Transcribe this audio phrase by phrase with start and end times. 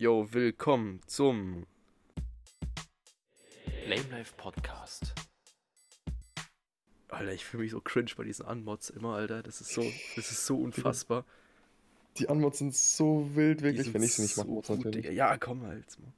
[0.00, 1.66] Jo, willkommen zum
[3.88, 5.12] Lame Life Podcast.
[7.08, 9.42] Alter, ich fühle mich so cringe bei diesen Unmods immer, Alter.
[9.42, 9.82] Das ist so,
[10.14, 11.24] das ist so unfassbar.
[12.18, 15.06] Die Unmods sind so wild, wirklich, wenn ich sie nicht machen so muss, gut, natürlich.
[15.16, 15.84] Ja, komm halt.
[15.98, 16.12] Mal.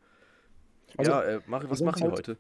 [0.99, 2.37] Also, ja, äh, mach, was machen wir halt- heute?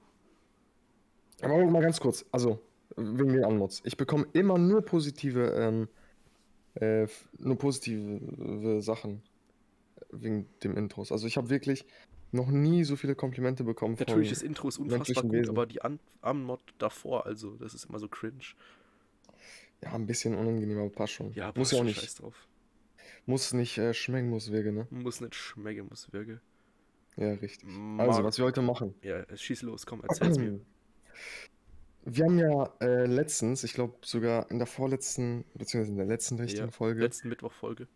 [1.41, 2.61] Aber mal ganz kurz, also,
[2.97, 3.81] wegen den Unmods.
[3.85, 5.89] Ich bekomme immer nur positive, ähm,
[6.75, 7.07] äh,
[7.39, 9.23] nur positive Sachen
[10.13, 11.13] wegen dem Intros.
[11.13, 11.85] Also ich habe wirklich
[12.33, 14.07] noch nie so viele Komplimente bekommen von...
[14.07, 15.51] Natürlich, das Intro ist unfassbar gut, Wesen.
[15.51, 18.45] aber die Un Unmod davor, also, das ist immer so cringe.
[19.83, 21.33] Ja, ein bisschen unangenehm, aber passt schon.
[21.33, 22.47] Ja, muss passt ja auch nicht, Scheiß drauf.
[23.27, 24.87] muss nicht äh, schmecken, muss wirken, ne?
[24.91, 26.41] Muss nicht schmecken, muss wirken.
[27.17, 27.65] Ja, richtig.
[27.69, 28.95] Mag- Also, was wir heute machen.
[29.03, 30.61] Ja, schieß los, komm, erzähl's mir.
[32.03, 36.37] Wir haben ja äh, letztens, ich glaube sogar in der vorletzten, beziehungsweise in der letzten
[36.37, 37.89] richtigen Ja, Folge, Letzten Mittwoch-Folge.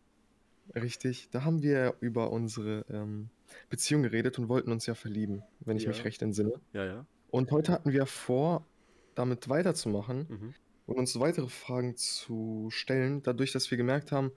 [0.74, 3.28] Richtig, da haben wir über unsere ähm,
[3.70, 5.90] Beziehung geredet und wollten uns ja verlieben, wenn ich Ja.
[5.90, 6.52] mich recht entsinne.
[6.73, 7.06] Ja, ja.
[7.30, 8.66] Und heute hatten wir vor,
[9.15, 10.54] damit weiterzumachen Mhm.
[10.87, 14.32] und uns weitere Fragen zu stellen, dadurch, dass wir gemerkt haben,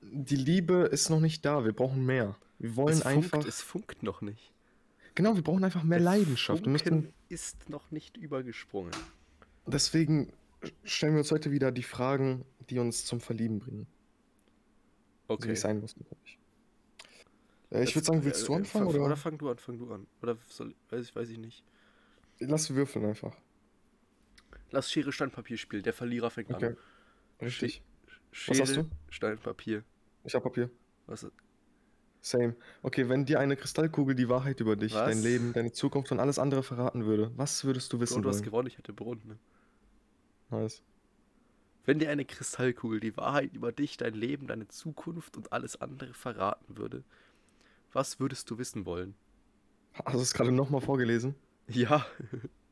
[0.00, 2.36] die Liebe ist noch nicht da, wir brauchen mehr.
[2.58, 4.52] Wir wollen es einfach, funkt, es funkt noch nicht.
[5.14, 6.64] genau, wir brauchen einfach mehr Der Leidenschaft.
[6.64, 8.92] Funken ist noch nicht übergesprungen.
[9.66, 10.32] deswegen
[10.84, 13.86] stellen wir uns heute wieder die Fragen, die uns zum Verlieben bringen.
[15.28, 15.52] So wie Okay.
[15.52, 16.38] es sein muss, natürlich.
[17.70, 19.06] Äh, ich Jetzt, würde sagen, willst du äh, anfangen fang- oder?
[19.06, 20.06] Oder fang du an, fang du an.
[20.22, 21.64] Oder soll, weiß ich, weiß ich nicht.
[22.38, 23.36] Lass würfeln einfach.
[24.70, 25.82] Lass Schere, Stein, Papier spielen.
[25.82, 26.66] Der Verlierer fängt Okay.
[26.66, 26.76] an.
[27.40, 27.82] Richtig.
[28.30, 28.90] Schere, hast du?
[29.10, 29.84] Stein, Papier.
[30.24, 30.70] Ich hab Papier.
[31.06, 31.26] Was?
[32.20, 32.54] Same.
[32.82, 35.24] Okay, wenn dir eine Kristallkugel die Wahrheit über dich, dein Was?
[35.24, 38.68] Leben, deine Zukunft und alles andere verraten würde, was würdest du wissen du hast gewonnen,
[38.68, 39.26] ich hätte Brunnen.
[39.26, 39.38] Ne?
[40.50, 40.82] Nice.
[41.84, 46.14] Wenn dir eine Kristallkugel die Wahrheit über dich, dein Leben, deine Zukunft und alles andere
[46.14, 47.02] verraten würde,
[47.92, 49.14] was würdest du wissen wollen?
[50.04, 51.34] Hast du es gerade nochmal vorgelesen?
[51.68, 52.06] Ja.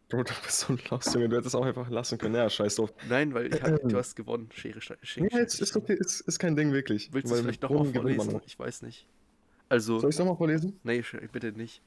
[0.08, 1.28] Bro, du bist so lost, Junge.
[1.28, 2.34] Du hättest auch einfach lassen können.
[2.34, 2.92] Ja, scheiß drauf.
[3.08, 4.48] Nein, weil ich du hast gewonnen.
[4.52, 7.12] Schere, Stein, Schere, Ja, ist, ist okay, ist, ist kein Ding wirklich.
[7.12, 8.32] Willst du es vielleicht nochmal vorlesen?
[8.32, 8.42] noch.
[8.46, 9.06] Ich weiß nicht.
[9.68, 10.80] Also, Soll ich es nochmal vorlesen?
[10.82, 11.82] nee, bitte nicht.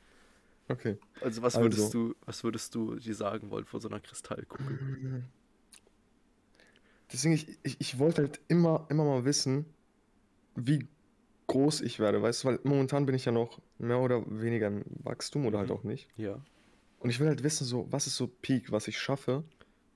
[0.69, 0.97] Okay.
[1.19, 1.65] Also, was Also.
[1.65, 5.23] würdest du, was würdest du dir sagen wollen von so einer Kristallkugel?
[7.13, 9.65] Deswegen, ich, ich, ich wollte halt immer, immer mal wissen,
[10.55, 10.87] wie
[11.47, 14.83] groß ich werde, weißt du, weil momentan bin ich ja noch mehr oder weniger im
[15.03, 15.75] Wachstum oder halt Mhm.
[15.75, 16.07] auch nicht.
[16.17, 16.43] Ja.
[16.99, 19.43] Und ich will halt wissen, so, was ist so Peak, was ich schaffe,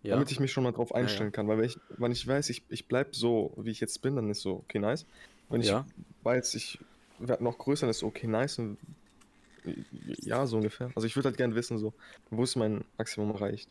[0.03, 0.11] Ja.
[0.16, 0.97] damit ich mich schon mal drauf ja.
[0.97, 1.47] einstellen kann.
[1.47, 4.29] Weil wenn ich, wenn ich weiß, ich, ich bleib so, wie ich jetzt bin, dann
[4.29, 5.06] ist so, okay, nice.
[5.50, 5.88] Wenn ich Ja.
[6.22, 6.79] weiß, ich
[7.17, 8.59] werde noch größer, dann ist so, okay, nice.
[8.59, 8.77] Und
[10.22, 10.91] ja, so ungefähr.
[10.95, 11.94] Also ich würde halt gerne wissen, so,
[12.29, 13.69] wo ist mein Maximum erreicht.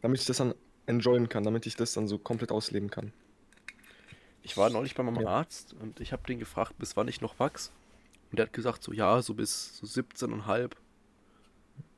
[0.00, 0.54] Damit ich das dann
[0.86, 3.12] enjoyen kann, damit ich das dann so komplett ausleben kann.
[4.42, 5.28] Ich war neulich bei meinem Ja.
[5.28, 7.72] Arzt und ich habe den gefragt, bis wann ich noch wachs.
[8.30, 10.72] Und der hat gesagt, so ja, so bis so 17,5.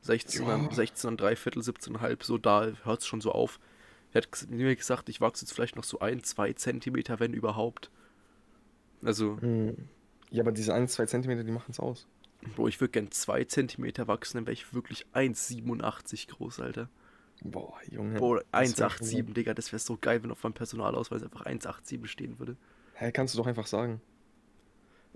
[0.03, 0.71] 16, Ja.
[0.71, 3.59] 16 und drei Viertel, 17,5, so da hört es schon so auf.
[4.13, 7.91] Er hat mir gesagt, ich wachse jetzt vielleicht noch so ein, zwei Zentimeter, wenn überhaupt.
[9.03, 9.89] Also, Hm.
[10.31, 12.07] Ja, aber diese 1, 2 Zentimeter, die machen es aus.
[12.57, 16.89] Bro, ich würde gern zwei Zentimeter wachsen, dann wäre ich wirklich 1,87 groß, Alter.
[17.43, 18.15] Boah, Junge.
[18.15, 22.57] Wär 1,87, Digga, das wäre so geil, wenn auf meinem Personalausweis einfach 1,87 stehen würde.
[22.95, 24.01] Hä, kannst du doch einfach sagen.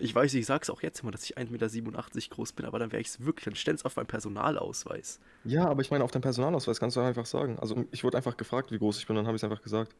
[0.00, 2.92] Ich weiß, ich sag's auch jetzt immer, dass ich 1,87 Meter groß bin, aber dann
[2.92, 5.18] wäre ich es wirklich, dann ständ's auf meinem Personalausweis.
[5.44, 7.58] Ja, aber ich meine, auf deinem Personalausweis kannst du einfach sagen.
[7.58, 9.94] Also ich wurde einfach gefragt, wie groß ich bin, dann habe ich es einfach gesagt.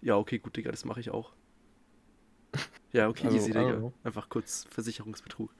[0.00, 1.32] Ja, okay, gut, Digga, das mache ich auch.
[2.92, 3.90] Ja, okay, Also, easy, Digga.
[4.04, 5.50] Einfach kurz Versicherungsbetrug.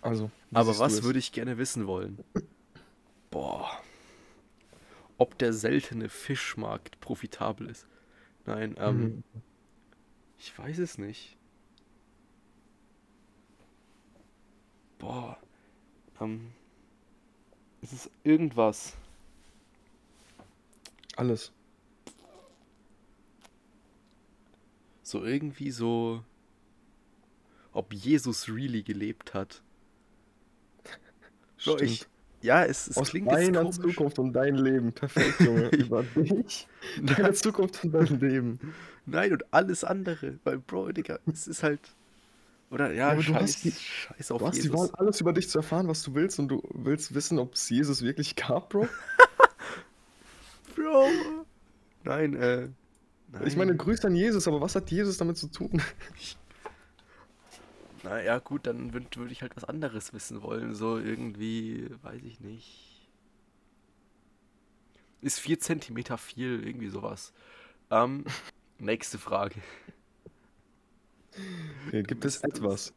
[0.00, 0.30] Also.
[0.54, 2.24] Aber was würde ich gerne wissen wollen?
[3.30, 3.83] Boah.
[5.18, 7.86] Ob der seltene Fischmarkt profitabel ist.
[8.46, 9.22] Nein, ähm, Mhm.
[10.38, 11.36] ich weiß es nicht.
[14.98, 15.38] Boah.
[16.20, 16.52] Ähm,
[17.82, 18.96] es ist irgendwas.
[21.16, 21.52] Alles.
[25.02, 26.24] So irgendwie so.
[27.72, 29.62] Ob Jesus really gelebt hat.
[31.64, 32.13] Bro, ich, Stimmt.
[32.44, 33.70] Ja, es, es Aus klingt deiner.
[33.70, 34.92] Zukunft und dein Leben.
[34.92, 35.68] Perfekt, Junge.
[35.76, 36.66] Über dich.
[37.02, 38.58] Deine Zukunft und dein Leben.
[39.06, 40.38] Nein, und alles andere.
[40.44, 41.80] Weil, Bro, Digga, es ist halt.
[42.70, 44.78] Oder ja, Ja, aber du scheiß, hast die- scheiß auf Du hast die Jesus.
[44.78, 47.68] Wahl, alles über dich zu erfahren, was du willst, und du willst wissen, ob es
[47.70, 48.88] Jesus wirklich gab, Bro?
[50.76, 51.06] Bro.
[52.04, 52.68] Nein, äh.
[53.32, 53.42] Nein.
[53.46, 55.80] Ich meine, grüßt an Jesus, aber was hat Jesus damit zu tun?
[58.04, 60.74] Na ja, gut, dann würde würd ich halt was anderes wissen wollen.
[60.74, 63.08] So irgendwie, weiß ich nicht.
[65.20, 67.32] Ist 4 Zentimeter viel, irgendwie sowas.
[67.90, 68.24] Ähm,
[68.78, 69.62] nächste Frage.
[71.86, 72.92] Okay, gibt es etwas?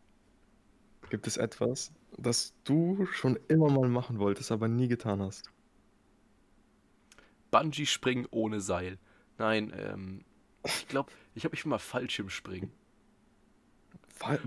[1.09, 5.51] Gibt es etwas, das du schon immer mal machen wolltest, aber nie getan hast?
[7.51, 8.97] Bungee springen ohne Seil.
[9.37, 10.25] Nein, ähm,
[10.63, 12.71] ich glaube, ich habe mich schon mal Fallschirmspringen.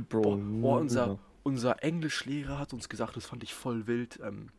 [0.08, 4.20] Bro, Boah, unser, unser Englischlehrer hat uns gesagt, das fand ich voll wild.
[4.22, 4.50] Ähm,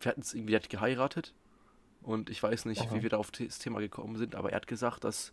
[0.00, 1.34] wir hatten es irgendwie, hat geheiratet
[2.02, 2.94] und ich weiß nicht, Aha.
[2.94, 5.32] wie wir da auf das Thema gekommen sind, aber er hat gesagt, dass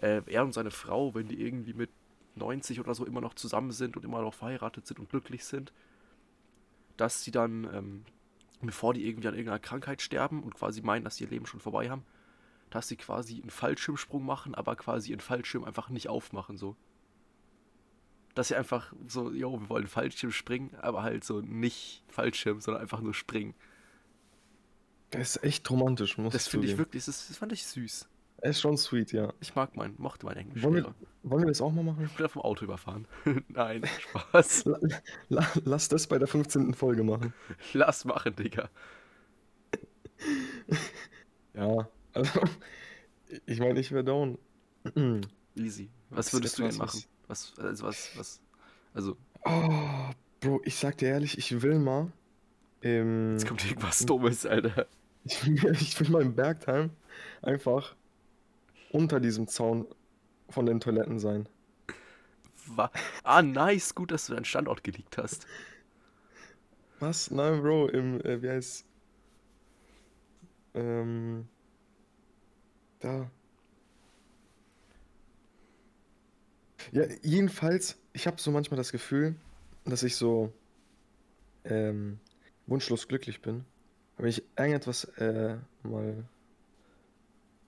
[0.00, 1.90] äh, er und seine Frau, wenn die irgendwie mit
[2.36, 5.72] 90 oder so immer noch zusammen sind und immer noch verheiratet sind und glücklich sind,
[6.96, 8.04] dass sie dann, ähm,
[8.60, 11.60] bevor die irgendwie an irgendeiner Krankheit sterben und quasi meinen, dass sie ihr Leben schon
[11.60, 12.04] vorbei haben,
[12.70, 16.76] dass sie quasi einen Fallschirmsprung machen, aber quasi ihren Fallschirm einfach nicht aufmachen, so.
[18.34, 22.82] Dass sie einfach so, jo, wir wollen Fallschirm springen, aber halt so nicht Fallschirm, sondern
[22.82, 23.54] einfach nur springen.
[25.10, 28.08] Das ist echt romantisch, muss Das ich finde ich wirklich, das, das fand ich süß.
[28.42, 29.32] Ist schon sweet, ja.
[29.40, 32.06] Ich mag meinen, mochte meinen Wollen wir, wollen wir das auch mal machen?
[32.06, 33.06] Ich bin vom Auto überfahren.
[33.48, 34.64] Nein, Spaß.
[34.64, 34.78] La,
[35.28, 36.74] la, lass das bei der 15.
[36.74, 37.32] Folge machen.
[37.72, 38.68] Lass machen, Digga.
[41.54, 42.40] Ja, also,
[43.46, 44.38] ich meine, ich wäre down.
[45.54, 45.90] Easy.
[46.10, 47.02] Was würdest du denn machen?
[47.32, 48.40] Was, also was, was,
[48.92, 52.12] also, Oh, Bro, ich sag dir ehrlich, ich will mal.
[52.82, 54.86] Ähm, jetzt kommt irgendwas Dummes, Alter.
[55.24, 56.90] ich, will, ich will mal im Bergheim
[57.40, 57.96] einfach
[58.90, 59.86] unter diesem Zaun
[60.50, 61.48] von den Toiletten sein.
[62.66, 62.90] Wa
[63.24, 65.46] ah, nice, gut, dass du deinen Standort geleakt hast.
[67.00, 67.30] Was?
[67.30, 68.84] Nein, Bro, im, äh, wie heißt
[70.74, 71.48] Ähm,
[73.00, 73.30] da.
[76.90, 79.36] Ja, jedenfalls, ich habe so manchmal das Gefühl,
[79.84, 80.52] dass ich so
[81.64, 82.18] ähm,
[82.66, 83.64] wunschlos glücklich bin.
[84.16, 86.24] Wenn ich irgendetwas äh, mal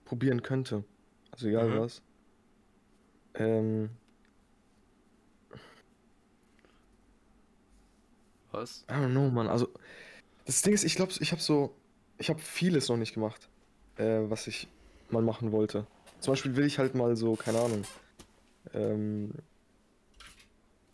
[0.05, 0.83] probieren könnte,
[1.31, 1.79] also egal Mhm.
[1.79, 2.01] was,
[3.35, 3.89] ähm,
[8.51, 8.85] Was?
[8.89, 9.47] I don't know, Mann.
[9.47, 9.67] Also,
[10.45, 11.75] das Ding ist, ich glaube, ich habe so,
[12.17, 13.49] ich habe vieles noch nicht gemacht,
[13.97, 14.67] äh, was ich
[15.09, 15.85] mal machen wollte.
[16.21, 17.83] Zum Beispiel will ich halt mal so, keine Ahnung,
[18.73, 19.31] ähm,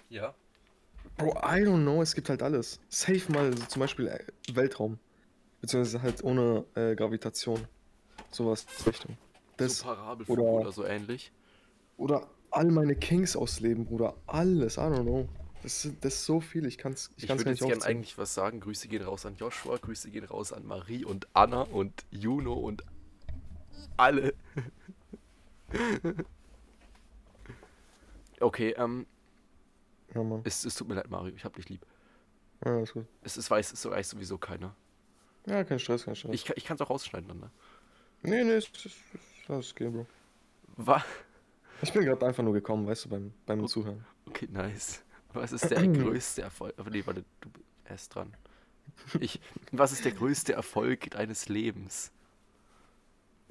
[0.10, 0.34] Ja.
[1.18, 2.80] Bro, I don't know, es gibt halt alles.
[2.90, 4.20] Safe mal so zum Beispiel äh,
[4.54, 4.98] Weltraum.
[5.62, 7.68] Beziehungsweise halt ohne äh, Gravitation.
[8.32, 9.18] Sowas in Richtung.
[9.58, 11.32] Das, so Parabelflug oder- oder so ähnlich.
[11.98, 14.16] oder all meine Kings ausleben, Bruder.
[14.28, 15.30] Alles, I don't know.
[15.64, 17.82] Das, ist- das ist so viel, ich kann's, ich Ich kann's würde gar jetzt nicht
[17.84, 18.60] gerne eigentlich was sagen.
[18.60, 22.84] Grüße gehen raus an Joshua, Grüße gehen raus an Marie und Anna und Juno und
[23.98, 24.34] alle.
[28.42, 29.06] okay, ähm,
[30.14, 30.42] Ja, Mann.
[30.44, 31.86] es, es tut mir leid, Mario, ich hab dich lieb.
[32.66, 33.06] Ja, ist gut.
[33.24, 34.76] Es, es weiß, es weiß sowieso keiner.
[35.48, 36.34] Ja, kein Stress, kein Stress.
[36.34, 37.52] Ich, kann- ich kann es auch rausschneiden dann, ne?
[38.24, 38.96] Nee, nee, ist, ist,
[39.50, 40.06] ist okay, Bro.
[40.78, 41.04] Wa
[41.82, 43.66] Ich bin gerade einfach nur gekommen, weißt du, beim, beim Oh.
[43.68, 44.06] Zuhören.
[44.28, 45.04] okay, nice.
[45.34, 46.74] Was ist der größte Erfolg?
[46.78, 48.34] Aber nee, warte, du bist erst dran.
[49.20, 49.40] Ich,
[49.72, 52.12] was ist der größte Erfolg deines Lebens?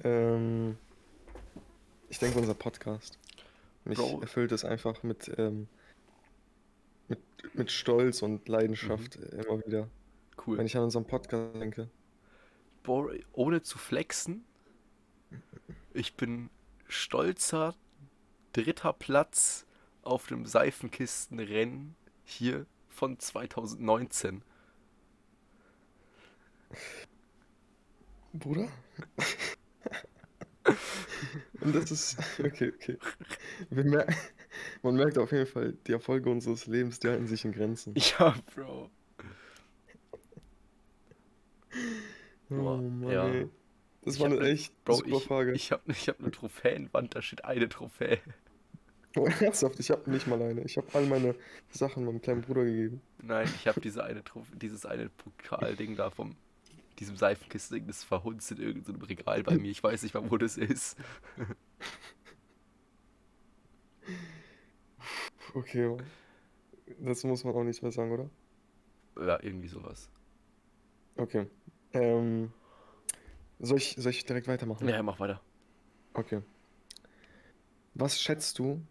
[0.03, 0.77] Ähm,
[2.09, 3.17] ich denke, unser Podcast.
[3.83, 4.21] Mich Bro.
[4.21, 5.67] erfüllt es einfach mit, ähm,
[7.07, 7.19] mit,
[7.53, 9.39] mit Stolz und Leidenschaft Mhm.
[9.39, 9.89] immer wieder,
[10.45, 10.57] Cool.
[10.57, 11.89] wenn ich an unseren Podcast denke.
[12.83, 14.43] Boah, ohne zu flexen,
[15.93, 16.49] ich bin
[16.87, 17.75] stolzer
[18.53, 19.65] dritter Platz
[20.03, 21.95] auf dem Seifenkistenrennen
[22.25, 24.43] hier von 2019.
[28.33, 28.67] Bruder?
[31.61, 32.17] und das ist.
[32.39, 32.97] Okay, okay.
[33.69, 34.07] Mer
[34.83, 37.93] man merkt auf jeden Fall, die Erfolge unseres Lebens, die halten sich in Grenzen.
[38.19, 38.89] Ja, Bro.
[42.49, 43.27] Oh Mann, ja.
[43.27, 43.47] ey.
[44.03, 45.51] Das Ich war eine ne- echt Bro, super ich, Frage.
[45.53, 48.19] ich habe ich hab eine Trophäenwand, da steht eine Trophäe.
[49.15, 50.61] Oh, ernsthaft, ich habe nicht mal eine.
[50.63, 51.35] Ich habe all meine
[51.69, 53.01] Sachen meinem kleinen Bruder gegeben.
[53.21, 56.35] Nein, ich habe diese eine Trophäe, dieses eine Pokalding da vom
[56.99, 59.71] diesem Seifenkistenring, das verhunzt in irgendeinem Regal bei mir.
[59.71, 60.97] Ich weiß nicht mal, wo das ist.
[65.53, 65.97] Okay,
[66.99, 68.29] das muss man auch nicht mehr sagen, oder?
[69.17, 70.09] Ja, irgendwie sowas.
[71.17, 71.47] Okay.
[71.93, 72.53] Ähm,
[73.59, 74.87] soll ich, soll ich direkt weitermachen?
[74.87, 75.41] Ja, mach weiter.
[76.13, 76.41] Okay.
[77.93, 78.81] Was schätzt du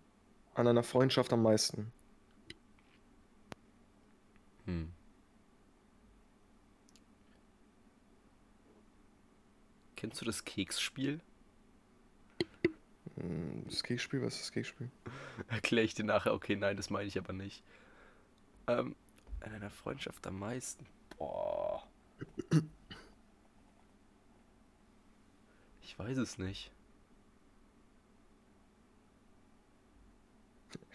[0.54, 1.92] an einer Freundschaft am meisten?
[4.66, 4.92] Hm.
[10.00, 11.20] Kennst du das Keksspiel?
[13.16, 14.90] Hm, Das Keksspiel, was ist das Keksspiel?
[15.48, 16.32] Erkläre ich dir nachher.
[16.32, 17.62] Okay, nein, das meine ich aber nicht.
[18.66, 18.96] Ähm,
[19.40, 20.86] an einer Freundschaft am meisten.
[21.18, 21.86] Boah.
[25.82, 26.70] Ich weiß es nicht.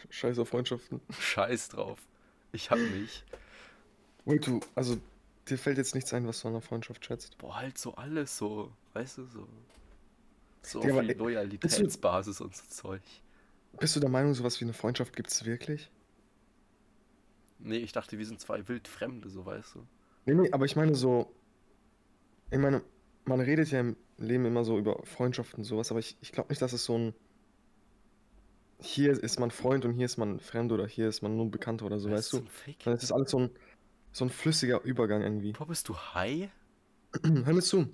[0.10, 1.00] Scheiß auf Freundschaften.
[1.20, 2.00] Scheiß drauf.
[2.54, 3.24] Ich hab mich
[4.26, 5.00] Wait, du, also
[5.48, 7.38] dir fällt jetzt nichts ein, was du an einer Freundschaft schätzt.
[7.38, 9.48] Boah, halt so alles so, weißt du, so.
[10.62, 13.02] So Ja, auf die Loyalitätsbasis und so Zeug.
[13.80, 15.92] Bist du der Meinung, sowas wie eine Freundschaft gibt's wirklich?
[17.60, 19.88] Nee, ich dachte, wir sind zwei Wildfremde, so weißt du.
[20.26, 21.32] Nee, nee, aber ich meine so,
[22.52, 22.82] ich meine,
[23.26, 26.50] man redet ja im Leben immer so über Freundschaften und sowas, aber ich, ich glaube
[26.50, 27.14] nicht, dass es so ein,
[28.80, 31.86] hier ist man Freund und hier ist man Fremd oder hier ist man nur Bekannter
[31.86, 32.50] oder so, Was weißt du?
[32.50, 32.78] Fick?
[32.84, 33.50] Sondern es ist alles so ein,
[34.16, 35.52] so ein flüssiger Übergang irgendwie.
[35.52, 36.50] Boah, bist du high?
[37.22, 37.94] Hör mir zu.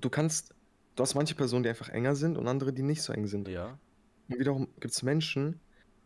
[0.00, 0.54] Du kannst,
[0.94, 3.48] du hast manche Personen, die einfach enger sind und andere, die nicht so eng sind.
[3.48, 3.76] Ja.
[4.28, 5.58] Und wiederum gibt es Menschen,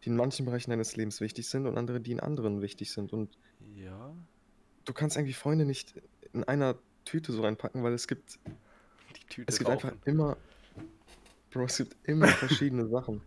[0.03, 3.13] die in manchen Bereichen deines Lebens wichtig sind und andere, die in anderen wichtig sind.
[3.13, 3.37] Und
[3.77, 4.15] Ja.
[4.87, 6.01] du kannst irgendwie Freunde nicht
[6.33, 8.39] in einer Tüte so reinpacken, weil es gibt,
[9.17, 10.01] Die Tüte es gibt einfach rauchen.
[10.07, 10.39] immer,
[11.51, 13.21] Bro, es gibt immer verschiedene Sachen,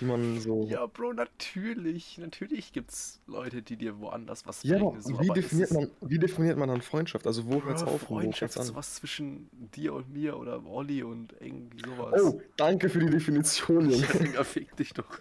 [0.00, 0.66] die man so.
[0.68, 2.18] Ja, Bro, natürlich.
[2.18, 5.00] Natürlich gibt's Leute, die dir woanders was Ja, bringen.
[5.00, 7.26] so, wie definiert man, wie definiert man dann Freundschaft?
[7.26, 11.34] Also wo Bro, hört's auf Freundschaft ist was zwischen dir und mir oder Olli und
[11.40, 12.20] irgendwie sowas.
[12.22, 14.32] Oh, danke für die Definition, Junge.
[14.34, 15.18] Ja, fick dich doch.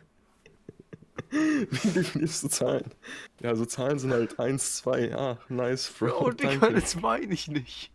[1.32, 2.92] Wie definierst du Zahlen?
[3.42, 5.16] Ja, so Zahlen sind halt 1, 2.
[5.16, 6.08] Ah, nice, Bro.
[6.08, 6.74] Bro, Digga, danke.
[6.82, 7.92] das meine ich nicht.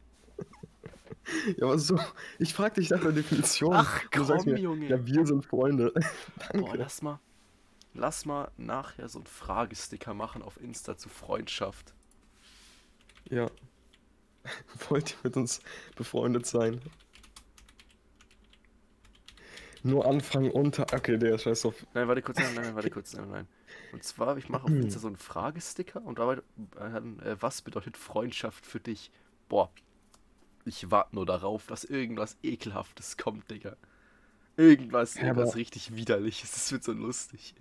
[1.56, 1.98] Ja, aber so,
[2.38, 3.72] ich frag dich nach der Definition.
[3.74, 4.88] Ach, und du sagst komm, mir, Junge.
[4.88, 5.92] Ja, wir sind Freunde.
[5.92, 6.04] Boah,
[6.52, 6.78] danke.
[6.78, 7.20] lass mal.
[7.94, 11.94] Lass mal nachher so einen Fragesticker machen auf Insta zu Freundschaft.
[13.28, 13.50] Ja.
[14.88, 15.60] Wollt ihr mit uns
[15.96, 16.80] befreundet sein?
[19.82, 20.82] Nur anfangen unter.
[20.92, 21.86] Okay, der scheiß auf.
[21.94, 23.48] Nein, warte kurz, nein, nein, nein, warte kurz, nein, nein.
[23.92, 26.38] Und zwar, ich mache auf Insta so einen Fragesticker und dabei,
[26.76, 29.10] äh, was bedeutet Freundschaft für dich?
[29.48, 29.70] Boah,
[30.66, 33.76] ich warte nur darauf, dass irgendwas Ekelhaftes kommt, Digga.
[34.56, 37.54] Irgendwas, Ja, irgendwas richtig Widerliches, das wird so lustig.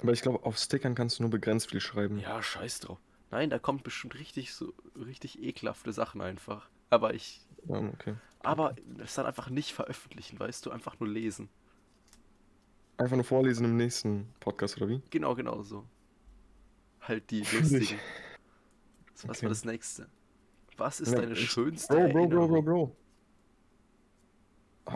[0.00, 2.18] Aber ich glaube, auf Stickern kannst du nur begrenzt viel schreiben.
[2.18, 2.98] Ja, scheiß drauf.
[3.30, 6.68] Nein, da kommt bestimmt richtig so, richtig ekelhafte Sachen einfach.
[6.90, 8.14] Aber ich, Ja, okay.
[8.42, 11.48] aber das dann einfach nicht veröffentlichen, weißt du, einfach nur lesen.
[12.96, 15.02] Einfach nur vorlesen im nächsten Podcast, oder wie?
[15.10, 15.84] Genau, genau so.
[17.00, 17.98] Halt die lustigen.
[19.22, 19.42] Was Okay.
[19.42, 20.08] war das nächste?
[20.78, 22.48] Was ist deine schönste Bro, Bro, Bro?
[22.48, 22.96] Bro, Bro.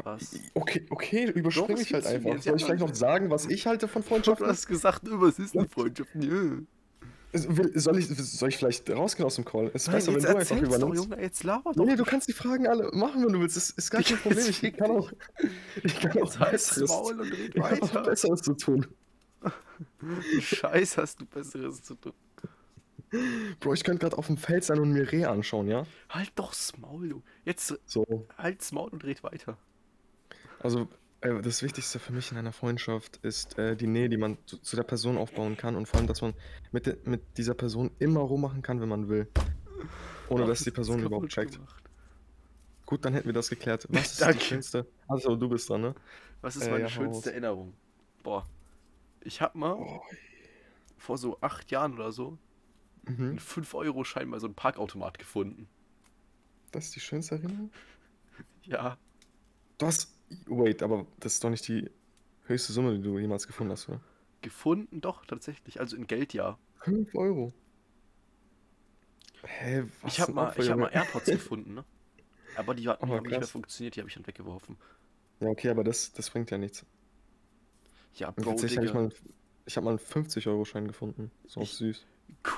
[0.04, 0.34] Was?
[0.54, 2.42] Okay, okay, überspring was ich halt du einfach.
[2.42, 4.46] Soll ich vielleicht noch sagen, was ich halte von Du Freundschaften?
[4.46, 6.08] hast gesagt, was ist eine Freundschaft?
[7.34, 9.70] Soll ich, soll ich vielleicht rausgehen aus dem Call?
[9.74, 11.04] Es ist Nein, besser, wenn du einfach übernimmst.
[11.04, 11.84] Junge, jetzt laber doch.
[11.84, 13.56] nee, du kannst die Fragen alle machen, wenn du willst.
[13.56, 14.46] Das ist gar kein Problem.
[14.48, 15.12] Ich kann auch,
[15.82, 18.02] ich kann auch Besseres, Maul und red ich hab auch weiter.
[18.02, 18.86] Besseres zu tun.
[20.40, 22.12] Scheiß hast du Besseres zu tun.
[23.60, 25.84] Bro, ich könnte gerade auf dem Feld sein und mir Reh anschauen, ja?
[26.08, 27.22] Halt doch's Maul, du.
[27.44, 28.04] Jetzt So.
[28.38, 29.58] halt's Maul und red weiter.
[30.60, 30.88] Also,
[31.20, 34.58] äh, das Wichtigste für mich in einer Freundschaft ist äh, die Nähe, die man zu,
[34.58, 36.34] zu der Person aufbauen kann und vor allem, dass man
[36.70, 39.28] mit, de, mit dieser Person immer rummachen kann, wenn man will.
[40.28, 41.52] Ohne Ach, dass die das Person ist überhaupt checkt.
[41.54, 41.82] gemacht.
[42.86, 43.86] Gut, dann hätten wir das geklärt.
[43.90, 44.86] Was ist die schönste?
[45.08, 45.94] Also, du bist dran, ne?
[46.40, 47.30] Was ist Äh, meine ja, schönste.
[47.32, 47.74] Erinnerung?
[48.22, 48.48] Boah.
[49.20, 50.02] Ich hab mal Oh,
[50.98, 52.38] vor so acht Jahren oder so
[53.04, 53.30] mhm.
[53.30, 55.68] einen 5-Euro-Schein bei so einem Parkautomat gefunden.
[56.70, 57.70] Das ist die schönste Erinnerung?
[58.64, 58.96] Ja.
[59.78, 60.12] Du hast.
[60.46, 61.90] Wait, aber das ist doch nicht die
[62.46, 64.00] höchste Summe, die du jemals gefunden hast, oder?
[64.40, 65.78] Gefunden doch, tatsächlich.
[65.80, 66.58] Also in Geld ja.
[66.80, 67.52] 5 Euro.
[69.44, 70.88] Hä, was ich hab ein mal, ich hab mal.
[70.88, 71.84] AirPods gefunden, ne?
[72.56, 74.76] Aber die hatten Oh, nicht mehr funktioniert, die habe ich dann weggeworfen.
[75.40, 76.84] Ja, okay, aber das, das bringt ja nichts.
[78.14, 79.10] Ja, Bro, tatsächlich habe ich mal,
[79.66, 81.30] ich hab mal einen 50-Euro-Schein gefunden.
[81.46, 82.06] So Ich- süß.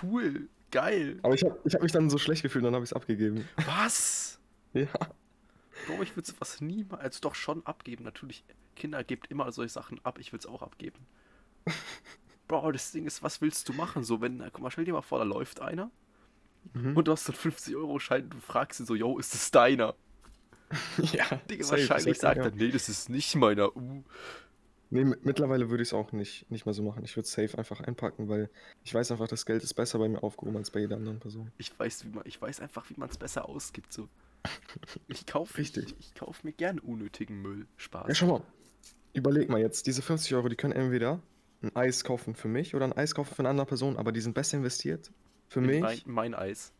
[0.02, 1.18] Cool, geil.
[1.22, 3.48] Aber ich habe ich hab mich dann so schlecht gefühlt, dann habe ich es abgegeben.
[3.66, 4.38] Was?
[4.76, 4.88] Ja.
[5.86, 8.02] Bro, ich würde sowas niemals, also doch schon abgeben.
[8.02, 8.42] Natürlich,
[8.74, 10.98] Kinder gebt immer solche Sachen ab, ich würde es auch abgeben.
[12.48, 14.02] Bro, das Ding ist, was willst du machen?
[14.02, 15.92] So, wenn, guck mal, stell dir mal vor, da läuft einer
[16.72, 16.96] Mhm.
[16.96, 19.94] und du hast so einen 50-Euro-Schein, du fragst ihn so, yo, ist das deiner?
[21.12, 23.76] ja, Digga, wahrscheinlich sagt er, nee, das ist nicht meiner.
[23.76, 24.02] Uh.
[24.90, 27.04] Nee, mi- mittlerweile würde ich es auch nicht, nicht mehr so machen.
[27.04, 28.48] Ich würde safe einfach einpacken, weil
[28.84, 31.50] ich weiß einfach, das Geld ist besser bei mir aufgehoben als bei jeder anderen Person.
[31.58, 33.92] Ich weiß, wie man, ich weiß einfach, wie man es besser ausgibt.
[33.92, 34.08] So.
[35.08, 35.60] Ich kaufe.
[35.60, 37.66] Ich, ich kauf mir gern unnötigen Müll.
[37.76, 38.08] Spaß.
[38.08, 38.42] Ja, schau mal.
[39.14, 41.20] Überleg mal jetzt, diese 50 Euro, die können entweder
[41.62, 44.20] ein Eis kaufen für mich oder ein Eis kaufen für eine andere Person, aber die
[44.20, 45.10] sind besser investiert.
[45.48, 45.80] Für In mich.
[45.80, 46.72] Mein, mein Eis.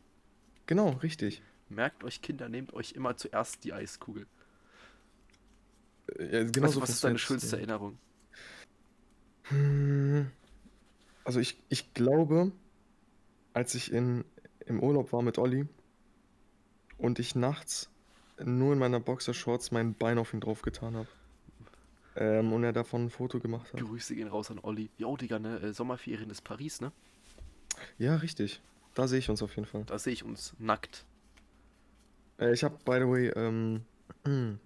[0.66, 1.42] Genau, richtig.
[1.68, 4.26] Merkt euch, Kinder, nehmt euch immer zuerst die Eiskugel.
[6.18, 7.56] Ja, genau was so was ist deine schönste.
[7.56, 7.99] Erinnerung?
[9.44, 10.30] Hm,
[11.25, 12.52] Also ich, ich glaube,
[13.52, 14.25] als ich in,
[14.66, 15.66] im Urlaub war mit Olli
[16.99, 17.88] und ich nachts
[18.42, 21.08] nur in meiner Boxershorts mein Bein auf ihn draufgetan habe.
[22.16, 23.80] Ähm, und er davon ein Foto gemacht hat.
[23.80, 24.90] Grüße gehen raus an Olli.
[24.99, 25.58] Jo, Digga, ne?
[25.61, 26.92] äh, Sommerferien ist Paris, ne?
[27.99, 28.61] Ja, richtig.
[28.94, 29.84] da sehe ich uns auf jeden Fall.
[29.87, 31.04] Da sehe ich uns nackt.
[32.38, 33.82] Äh, ich habe, by the way, ähm,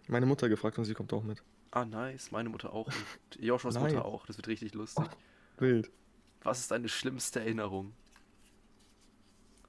[0.08, 1.42] meine Mutter gefragt und sie kommt auch mit.
[1.70, 2.30] Ah, nice.
[2.30, 2.86] Meine Mutter auch.
[2.86, 3.92] Und Joshuas Nice.
[3.92, 4.26] Mutter auch.
[4.26, 5.04] Das wird richtig lustig.
[5.58, 5.90] Wild.
[6.42, 7.92] Was ist deine schlimmste Erinnerung?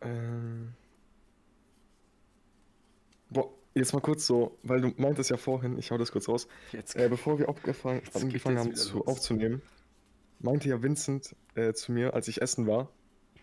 [0.02, 0.74] Ähm.
[3.30, 6.48] Boah, jetzt mal kurz so, weil du meintest ja vorhin, ich hau das kurz raus,
[6.72, 9.62] Jetzt äh, bevor wir angefangen jetzt haben zu, aufzunehmen,
[10.40, 12.90] meinte ja Vincent äh, zu mir, als ich essen war,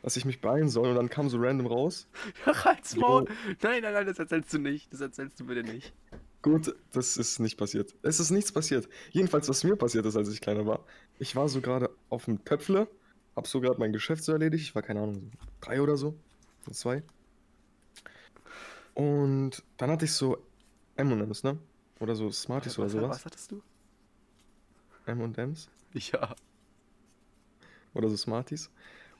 [0.02, 2.09] dass ich mich beeilen soll und dann kam so random raus.
[2.47, 3.26] Ja, halt's Maul.
[3.62, 4.92] Nein, nein, nein, das erzählst du nicht.
[4.92, 5.92] Das erzählst du bitte nicht.
[6.47, 7.93] Gut, das ist nicht passiert.
[8.03, 8.88] Es ist nichts passiert.
[9.11, 10.85] Jedenfalls, was mir passiert ist, als ich kleiner war.
[11.19, 12.87] Ich war so gerade auf dem Töpfle,
[13.35, 14.62] hab so gerade mein Geschäft so erledigt.
[14.62, 16.15] Ich war, keine Ahnung, so drei oder so.
[16.65, 17.03] So zwei.
[18.95, 20.38] Und dann hatte ich so
[20.95, 21.59] M&M's, ne?
[21.99, 23.11] Oder so Smarties oder was, sowas.
[23.11, 23.61] was hattest du?
[25.07, 25.69] M&M's.
[25.95, 26.37] Ja.
[27.93, 28.71] Oder so Smarties.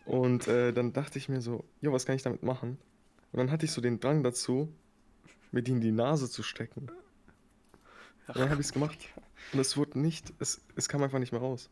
[0.05, 2.79] Und äh, dann dachte ich mir so, jo, was kann ich damit machen?
[3.33, 4.73] Und dann hatte ich so den Drang dazu,
[5.51, 6.89] mir die in die Nase zu stecken.
[8.29, 8.99] Und dann habe ich es gemacht.
[9.53, 11.71] Und es wurde nicht, es, es kam einfach nicht mehr raus.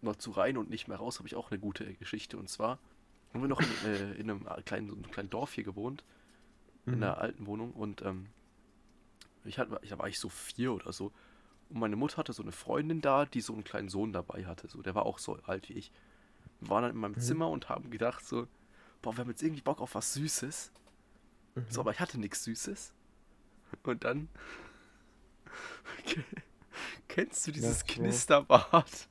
[0.00, 2.36] Noch zu rein und nicht mehr raus habe ich auch eine gute Geschichte.
[2.36, 2.78] Und zwar
[3.32, 6.04] haben wir noch in, äh, in einem kleinen, so einem kleinen Dorf hier gewohnt.
[6.86, 7.02] In Mhm.
[7.02, 7.72] einer alten Wohnung.
[7.72, 8.26] Und ähm,
[9.44, 11.12] ich hatte, ich, da war ich so vier oder so.
[11.68, 14.68] Und meine Mutter hatte so eine Freundin da, die so einen kleinen Sohn dabei hatte.
[14.68, 15.92] So, der war auch so alt wie ich.
[16.60, 17.20] Wir waren dann in meinem Mhm.
[17.20, 18.46] Zimmer und haben gedacht so,
[19.00, 20.72] boah, wir haben jetzt irgendwie Bock auf was Süßes.
[21.54, 21.66] Mhm.
[21.68, 22.92] So, aber ich hatte nichts Süßes.
[23.82, 24.28] Und dann.
[27.08, 27.86] Kennst du dieses Ja.
[27.86, 29.08] Knisterbad?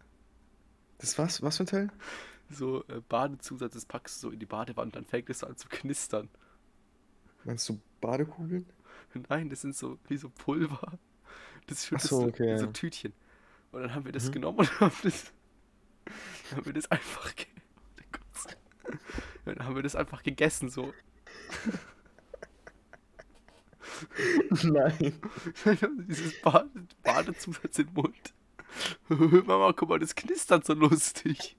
[0.98, 1.41] Das was?
[1.41, 1.89] Was für ein Teil?
[2.50, 5.56] So äh, Badezusatz, das packst du so in die Badewanne und dann fängt es an
[5.56, 6.30] zu knistern.
[7.44, 8.65] Meinst du Badekugeln?
[9.30, 11.00] Nein, das sind so wie so Pulver.
[11.68, 12.72] Das schüttest so, okay, in so ja.
[12.72, 13.13] Tütchen.
[13.72, 14.32] Und dann haben wir das Mhm.
[14.34, 15.32] genommen und haben das,
[16.51, 17.46] haben wir das einfach ge
[18.12, 18.48] kurz.
[19.46, 20.94] dann haben wir das einfach gegessen so.
[24.63, 25.13] Nein.
[26.08, 26.69] Dieses Bade
[27.04, 28.34] Badezusatz im Mund.
[29.45, 31.58] Mama, guck mal, das knistert so lustig.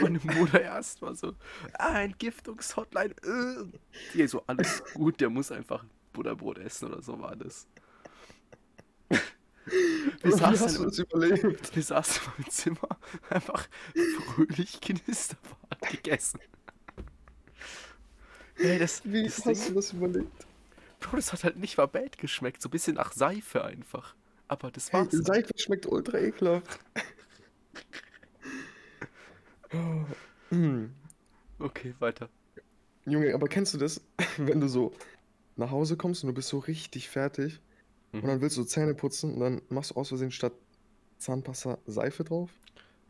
[0.00, 1.34] Meine Mutter erst mal so,
[1.74, 3.14] ah, Entgiftungshotline.
[4.14, 4.26] Äh.
[4.26, 7.68] So, alles gut, der muss einfach Butterbrot essen oder so war das.
[10.22, 11.76] Wir saßen, das überlebt?
[11.76, 16.40] wir saßen im Zimmer, einfach fröhlich Knisterbad gegessen.
[18.60, 20.46] Hey, das, Wie das hast Ding, du das überlebt?
[21.00, 24.14] Bro, das hat halt nicht mal bad geschmeckt, so ein bisschen nach Seife einfach.
[24.48, 25.12] Aber das Hey, war's.
[25.12, 26.78] Seife schmeckt ultra ekelhaft.
[29.72, 30.06] Oh.
[31.60, 32.30] Okay, weiter.
[33.06, 34.02] Junge, aber kennst du das,
[34.38, 34.92] wenn du so
[35.56, 37.60] nach Hause kommst und du bist so richtig fertig
[38.12, 38.22] Mhm.
[38.22, 40.54] und dann willst du Zähne putzen und dann machst du aus Versehen statt
[41.18, 42.50] Zahnpasta Seife drauf?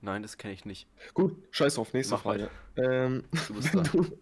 [0.01, 0.89] Nein, das kenne ich nicht.
[1.15, 2.51] Gut, scheiß drauf, nächste Mach Frage.
[2.77, 3.91] Ähm, Du bist wenn, dran.
[3.93, 4.19] du,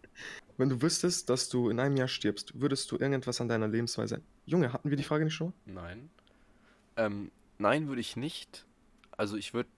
[0.57, 4.23] wenn du wüsstest, dass du in einem Jahr stirbst, würdest du irgendetwas an deiner Lebensweise.
[4.45, 5.53] Junge, hatten wir die Frage nicht schon?
[5.67, 6.11] Nein.
[6.97, 8.67] Ähm, nein, würde ich nicht.
[9.13, 9.69] Also ich würde.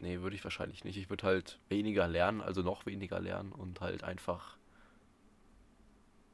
[0.00, 0.96] Nee, würde ich wahrscheinlich nicht.
[0.96, 4.56] Ich würde halt weniger lernen, also noch weniger lernen und halt einfach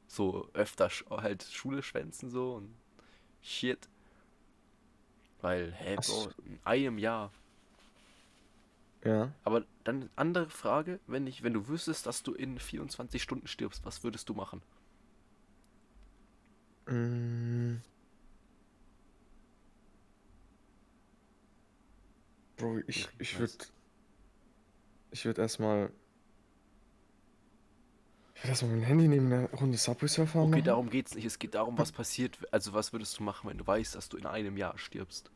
[0.07, 2.75] so öfter halt Schule schwänzen so und
[3.41, 3.89] shit.
[5.41, 6.29] Weil, hä, Ach Bro, so.
[6.45, 7.31] in einem Jahr.
[9.05, 9.31] Ja.
[9.43, 13.85] Aber dann andere Frage, wenn ich, wenn du wüsstest, dass du in 24 Stunden stirbst,
[13.85, 14.61] was würdest du machen?
[16.87, 17.77] Mm.
[22.57, 23.53] Bro, ich, ich würde.
[25.11, 25.91] Ich würde erstmal.
[28.33, 30.63] Ich würde erstmal mein Handy nehmen, eine Runde Subway Surfer Okay, machen.
[30.63, 31.25] darum geht's nicht.
[31.25, 32.37] Es geht darum, was passiert.
[32.51, 35.31] Also, was würdest du machen, wenn du weißt, dass du in einem Jahr stirbst?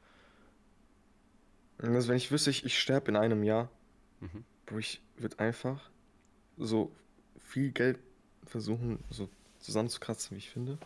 [1.82, 3.70] Und Also, wenn ich wüsste, ich, ich sterbe in einem Jahr,
[4.22, 4.44] Mhm.
[4.66, 5.90] Bro, ich würde einfach
[6.58, 6.92] so
[7.38, 8.00] viel Geld
[8.46, 10.78] versuchen, so zusammenzukratzen, wie ich finde.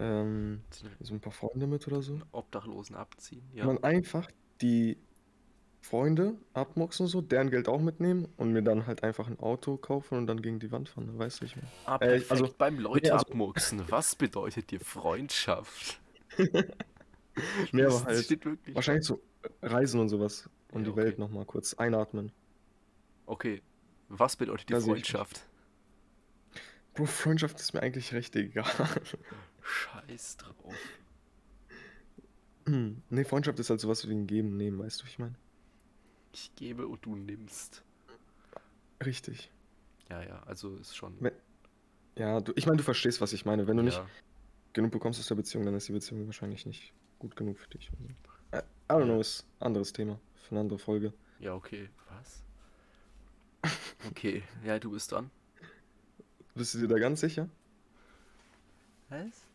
[0.00, 0.62] Ähm,
[1.00, 2.18] so ein paar Freunde mit oder so.
[2.32, 3.66] Obdachlosen abziehen, Und ja.
[3.66, 4.28] dann einfach
[4.60, 4.96] die
[5.82, 10.18] Freunde abmoxen so, deren Geld auch mitnehmen und mir dann halt einfach ein Auto kaufen
[10.18, 11.66] und dann gegen die Wand fahren, weißt du nicht mehr.
[11.86, 13.82] Ah, Äh, also- beim Leute nee, also- abmurksen.
[13.88, 16.00] Was bedeutet dir Freundschaft?
[17.72, 18.74] Nee, Das aber halt steht wirklich.
[18.74, 19.20] wahrscheinlich so
[19.62, 21.02] Reisen und sowas und Ja, die okay.
[21.02, 22.32] Welt nochmal kurz einatmen.
[23.26, 23.62] Okay.
[24.08, 24.80] Was bedeutet dir Da.
[24.80, 25.46] Freundschaft?
[26.94, 28.66] Bro, Freundschaft ist mir eigentlich recht egal.
[29.62, 30.74] Scheiß drauf.
[33.10, 35.34] nee, Freundschaft ist halt sowas wie ein Geben, Nehmen, weißt du, wie ich meine?
[36.32, 37.82] Ich gebe und du nimmst.
[39.04, 39.50] Richtig.
[40.08, 41.16] Ja, ja, also ist schon.
[42.16, 43.66] Ja, du, ich meine, du verstehst, was ich meine.
[43.66, 44.06] Wenn du nicht ja.
[44.72, 47.90] genug bekommst aus der Beziehung, dann ist die Beziehung wahrscheinlich nicht gut genug für dich.
[48.90, 51.12] I, I don't know, ist ein anderes Thema für eine andere Folge.
[51.38, 51.88] Ja, okay.
[52.08, 52.42] Was?
[54.08, 55.30] Okay, ja, du bist dran.
[56.56, 57.48] Bist du dir da ganz sicher?
[59.08, 59.46] Was?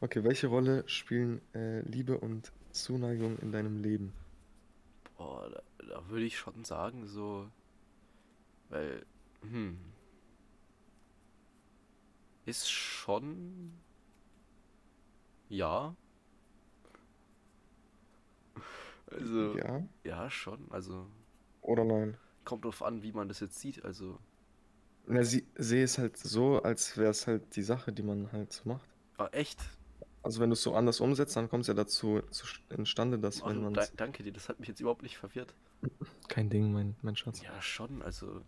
[0.00, 4.12] Okay, welche Rolle spielen äh, Liebe und Zuneigung in deinem Leben?
[5.16, 7.48] Boah, da, da würde ich schon sagen, so.
[8.68, 9.04] Weil,
[9.40, 9.78] hm.
[12.44, 13.72] Ist schon.
[15.48, 15.96] Ja.
[19.10, 20.70] Also, Ja ja, schon.
[20.70, 21.06] Also,
[21.60, 22.16] oder nein?
[22.44, 23.84] kommt drauf an, wie man das jetzt sieht.
[23.84, 24.18] Also,
[25.06, 28.52] Na, sie sehe es halt so, als wäre es halt die Sache, die man halt
[28.52, 28.88] so macht.
[29.18, 29.60] ah, echt?
[30.22, 33.44] Also wenn du es so anders umsetzt, dann kommt es ja dazu zu, entstande, dass
[33.46, 35.54] wenn Also, man da, danke dir, das hat mich jetzt überhaupt nicht verwirrt.
[36.28, 37.40] Kein Ding, mein, mein Schatz.
[37.42, 38.42] Ja, schon, also.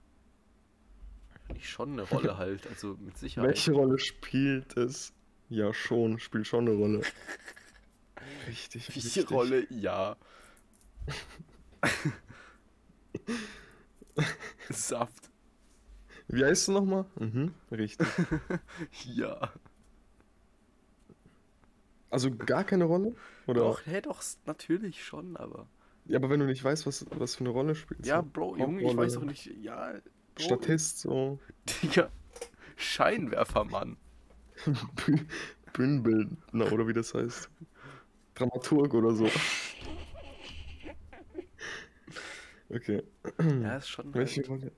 [1.53, 3.49] Nicht schon eine Rolle halt, also mit Sicherheit.
[3.49, 5.13] Welche Rolle spielt es?
[5.49, 7.03] Ja, schon, spielt schon eine Rolle.
[8.47, 9.31] Richtig, Welche richtig.
[9.31, 9.67] Rolle?
[9.71, 10.17] Ja.
[14.71, 15.31] Saft.
[16.29, 17.07] Wie heißt du nochmal?
[17.19, 18.07] Mhm, richtig.
[19.05, 19.53] Ja.
[22.11, 23.15] Also gar keine Rolle?
[23.47, 23.61] Oder?
[23.61, 25.69] Doch, hä, doch, natürlich schon, aber.
[26.07, 28.07] Ja, aber wenn du nicht weißt, was, was für eine Rolle spielst.
[28.07, 29.47] Ja, Bro, Junge, ich weiß doch nicht.
[29.47, 29.93] Ja,
[30.35, 31.39] Bro, Statist, so.
[31.83, 32.11] Digga.
[32.77, 33.97] Scheinwerfermann.
[34.97, 35.25] Bü-
[35.73, 37.49] Bühnenbildner oder wie das heißt.
[38.35, 39.29] Dramaturg oder so.
[42.73, 43.03] Okay.
[43.39, 44.13] Ja, ist schon.
[44.15, 44.49] Welche Halt.
[44.51, 44.73] Rolle?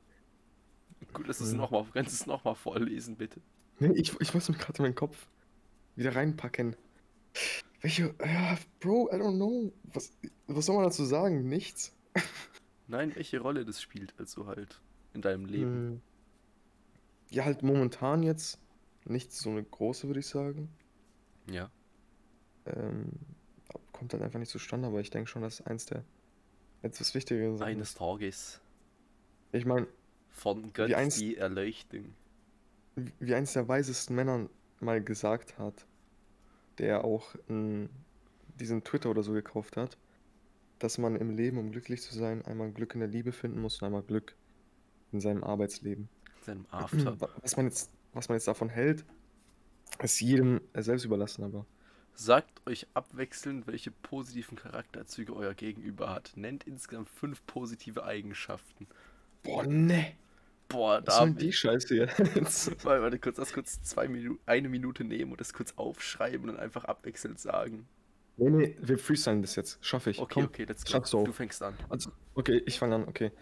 [1.12, 1.58] Gut, dass du es Ja.
[1.58, 3.40] nochmal, es nochmal vorlesen, bitte.
[3.78, 5.28] Nee, ich, ich muss mir gerade in meinen Kopf
[5.96, 6.76] wieder reinpacken.
[7.80, 8.14] Welche.
[8.24, 9.72] Ja, Bro, I don't know.
[9.92, 10.12] Was,
[10.46, 11.48] was soll man dazu sagen?
[11.48, 11.94] Nichts.
[12.88, 14.80] Nein, welche Rolle das spielt, also halt
[15.14, 15.72] in deinem Leben.
[15.74, 16.00] Hm.
[17.30, 18.58] Ja, halt momentan jetzt
[19.04, 20.68] nicht so eine große, würde ich sagen.
[21.50, 21.70] Ja.
[22.66, 23.10] Ähm,
[23.92, 26.04] kommt halt einfach nicht zustande, aber ich denke schon, dass eins der
[26.82, 27.94] wichtigeren Sachen Eines.
[27.94, 28.60] Tages
[29.52, 29.86] Ich meine,
[30.30, 32.14] von Gott eins- die Erleuchtung.
[32.96, 34.48] wie eins der weisesten Männer
[34.80, 35.86] mal gesagt hat,
[36.78, 37.88] der auch ähm,
[38.58, 39.96] diesen Twitter oder so gekauft hat,
[40.78, 43.80] dass man im Leben, um glücklich zu sein, einmal Glück in der Liebe finden muss
[43.80, 44.34] und einmal Glück
[45.12, 46.08] in seinem Arbeitsleben.
[46.44, 47.18] Seinem After.
[47.20, 49.04] Wa- Was man jetzt, was man jetzt davon hält,
[50.02, 51.66] ist jedem äh, selbst überlassen, aber.
[52.14, 56.32] Sagt euch abwechselnd, welche positiven Charakterzüge euer Gegenüber hat.
[56.36, 58.86] Nennt insgesamt fünf positive Eigenschaften.
[59.42, 60.12] Boah, ne!
[60.68, 62.24] Boah, Was da soll hab die Scheiße jetzt?
[62.84, 66.54] warte, warte kurz, das kurz zwei Minuten, eine Minute nehmen und das kurz aufschreiben und
[66.56, 67.86] dann einfach abwechselnd sagen.
[68.36, 69.84] nee, nee, wir freestylen das jetzt.
[69.84, 70.18] Schaffe ich.
[70.18, 70.44] Okay, Komm.
[70.44, 70.98] okay, let's go.
[71.00, 71.74] du Du fängst an.
[71.88, 73.32] Also, okay, ich fange an, okay.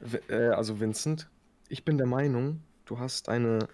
[0.00, 1.30] W- Äh, also Vincent,
[1.68, 3.68] ich bin der Meinung, du hast eine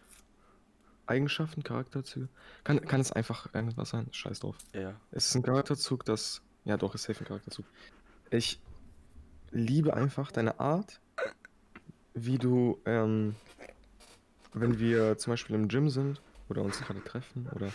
[1.06, 2.28] Eigenschaften, Charakterzüge.
[2.64, 4.08] Kann, kann es einfach irgendwas sein?
[4.12, 4.56] Scheiß drauf.
[4.72, 4.94] Ja.
[5.10, 6.42] Es ist ein Charakterzug, das.
[6.64, 7.66] Ja, doch, ist safe ein Charakterzug.
[8.30, 8.60] Ich
[9.50, 11.00] liebe einfach deine Art,
[12.14, 13.34] wie du, ähm,
[14.52, 17.70] wenn wir zum Beispiel im Gym sind oder uns gerade treffen oder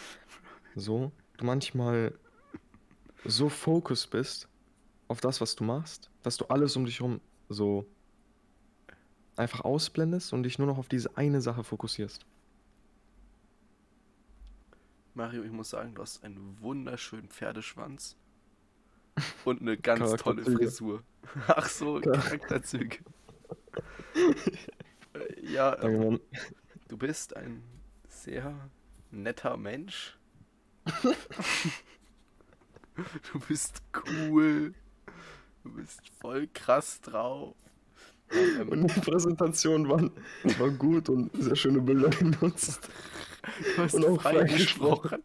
[0.75, 2.13] so, du manchmal
[3.25, 4.47] so fokuss bist
[5.07, 7.85] auf das, was du machst, dass du alles um dich herum so
[9.35, 12.25] einfach ausblendest und dich nur noch auf diese eine Sache fokussierst.
[15.17, 18.15] Mario, ich muss sagen, du hast einen wunderschönen Pferdeschwanz
[19.45, 20.43] und eine ganz tolle.
[20.43, 21.03] Frisur.
[21.47, 22.99] Ach so, Char- Charakterzüge.
[25.41, 26.19] Ja, Danke, ähm,
[26.87, 27.63] du bist ein
[28.07, 28.69] sehr
[29.11, 30.17] netter Mensch.
[33.31, 34.73] Du bist cool.
[35.63, 37.55] Du bist voll krass drauf.
[38.31, 40.01] Ähm, Und die Präsentation war,
[40.59, 42.89] war gut und sehr schöne Bilder genutzt.
[43.75, 45.23] Du hast Und auch frei frei gesprochen.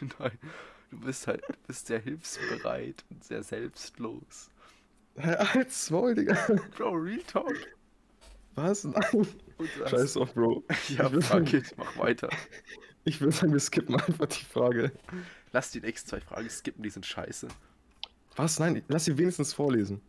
[0.18, 0.38] Nein,
[0.90, 4.50] du bist halt, du bist sehr hilfsbereit und sehr selbstlos.
[5.16, 6.36] Als Maul, Digga.
[6.76, 7.54] Bro, Real Talk.
[8.54, 8.84] Was?
[8.84, 9.26] Nein.
[9.88, 10.62] Scheiß drauf, Bro.
[10.88, 12.28] Ja, Ich fuck sagen- it, mach weiter.
[13.04, 14.92] Ich würde sagen, wir skippen einfach die Frage.
[15.52, 17.48] Lass die nächsten zwei Fragen skippen, die sind scheiße.
[18.36, 18.58] Was?
[18.58, 20.00] Nein, lass sie wenigstens vorlesen.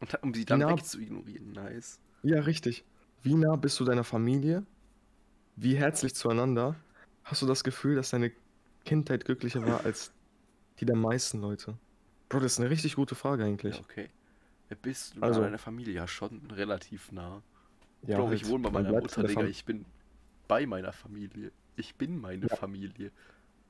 [0.00, 1.98] Und um sie dann Na- wegzuignorieren, nice.
[2.22, 2.84] Ja, richtig.
[3.22, 4.64] Wie nah bist du deiner Familie?
[5.56, 6.76] Wie herzlich zueinander?
[7.24, 8.32] Hast du das Gefühl, dass deine
[8.84, 10.12] Kindheit glücklicher war als
[10.80, 11.76] die der meisten Leute?
[12.28, 13.78] Bro, das ist eine richtig gute Frage Ja, eigentlich.
[13.80, 14.08] okay.
[14.68, 15.94] Wer bist du Also- deiner Familie?
[15.94, 17.42] Ja, schon relativ nah.
[18.06, 19.44] Ja, Bro, halt, ich wohne bei meiner Mutter, der Digga.
[19.44, 19.84] Ich bin
[20.48, 21.52] bei meiner Familie.
[21.76, 22.56] Ich bin meine Ja.
[22.56, 23.12] Familie.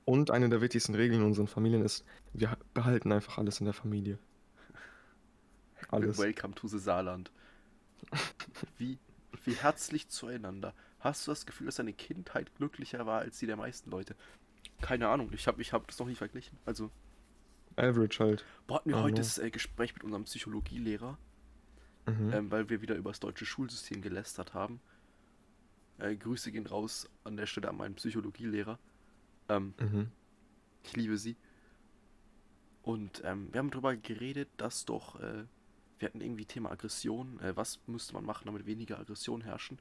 [0.05, 3.66] Und eine der wichtigsten Regeln in unseren Familien ist, wir ha- behalten einfach alles in
[3.66, 4.18] der Familie.
[5.88, 6.18] Alles.
[6.18, 7.31] Welcome to the Saarland.
[8.79, 8.99] Wie,
[9.45, 10.75] wie herzlich zueinander.
[11.03, 14.15] Hast du das Gefühl, dass deine Kindheit glücklicher war als die der meisten Leute?
[14.81, 16.57] Keine Ahnung, ich habe ich hab das noch nie verglichen.
[16.65, 16.91] Also,
[17.77, 18.45] Average halt.
[18.67, 19.19] boah, hatten wir Oh heute no.
[19.19, 21.19] das äh, Gespräch mit unserem Psychologielehrer.
[22.07, 22.33] Mhm.
[22.33, 24.81] ähm, weil wir wieder über das deutsche Schulsystem gelästert haben.
[25.99, 28.79] Äh, Grüße gehen raus an der Stelle an meinen Psychologielehrer.
[29.49, 30.11] Ähm, Mhm.
[30.83, 31.37] ich liebe sie.
[32.83, 35.45] Und ähm, wir haben darüber geredet, dass doch, äh,
[36.01, 37.38] wir hatten irgendwie Thema Aggression.
[37.41, 39.79] Äh, was müsste man machen, damit weniger Aggression herrschen?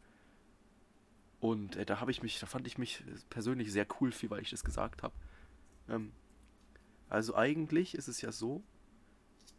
[1.42, 4.42] Und äh, da habe ich mich, da fand ich mich persönlich sehr cool für, weil
[4.42, 5.14] ich das gesagt habe.
[5.90, 6.14] Ähm,
[7.10, 8.64] also eigentlich ist es ja so,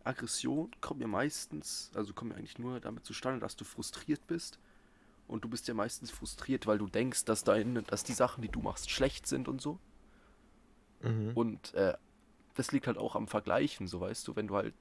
[0.04, 4.58] Aggression kommt ja meistens, also kommt ja eigentlich nur damit zustande, dass du frustriert bist.
[5.26, 8.48] Und du bist ja meistens frustriert, weil du denkst, dass deine, dass die Sachen, die
[8.48, 9.78] du machst, schlecht sind und so.
[11.00, 11.32] Mhm.
[11.34, 11.94] Und äh,
[12.54, 14.74] das liegt halt auch am Vergleichen, so weißt du, wenn du halt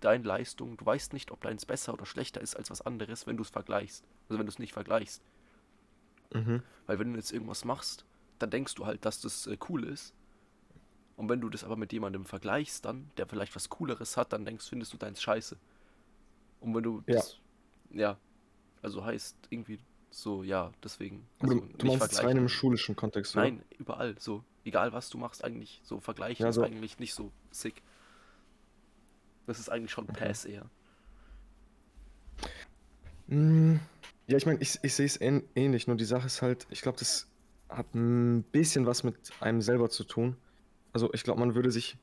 [0.00, 3.36] deine Leistung, du weißt nicht, ob deins besser oder schlechter ist als was anderes, wenn
[3.36, 4.04] du es vergleichst.
[4.28, 5.22] Also wenn du es nicht vergleichst.
[6.32, 6.62] Mhm.
[6.86, 8.04] Weil wenn du jetzt irgendwas machst,
[8.38, 10.14] dann denkst du halt, dass das äh, cool ist.
[11.16, 14.44] Und wenn du das aber mit jemandem vergleichst, dann, der vielleicht was Cooleres hat, dann
[14.44, 15.56] denkst, findest du deins scheiße.
[16.60, 17.16] Und wenn du Ja.
[17.16, 17.36] das,
[17.90, 18.16] ja,
[18.82, 19.78] also heißt irgendwie
[20.10, 21.26] so, ja, deswegen.
[21.40, 22.26] Also du, nicht du meinst vergleichen.
[22.28, 23.44] rein im schulischen Kontext, oder?
[23.44, 24.44] Nein, überall, so.
[24.64, 27.82] Egal was du machst, eigentlich so vergleichen Ja, ist so- eigentlich nicht so sick.
[29.46, 30.06] Das ist eigentlich schon.
[30.06, 30.66] Pass eher.
[33.28, 33.76] Mm,
[34.28, 36.82] Ja, ich meine, ich, ich sehe es ähn- ähnlich, nur die Sache ist halt, ich
[36.82, 37.30] glaube, das
[37.68, 40.36] hat ein bisschen was mit einem selber zu tun.
[40.92, 41.98] Also ich glaube, man würde sich,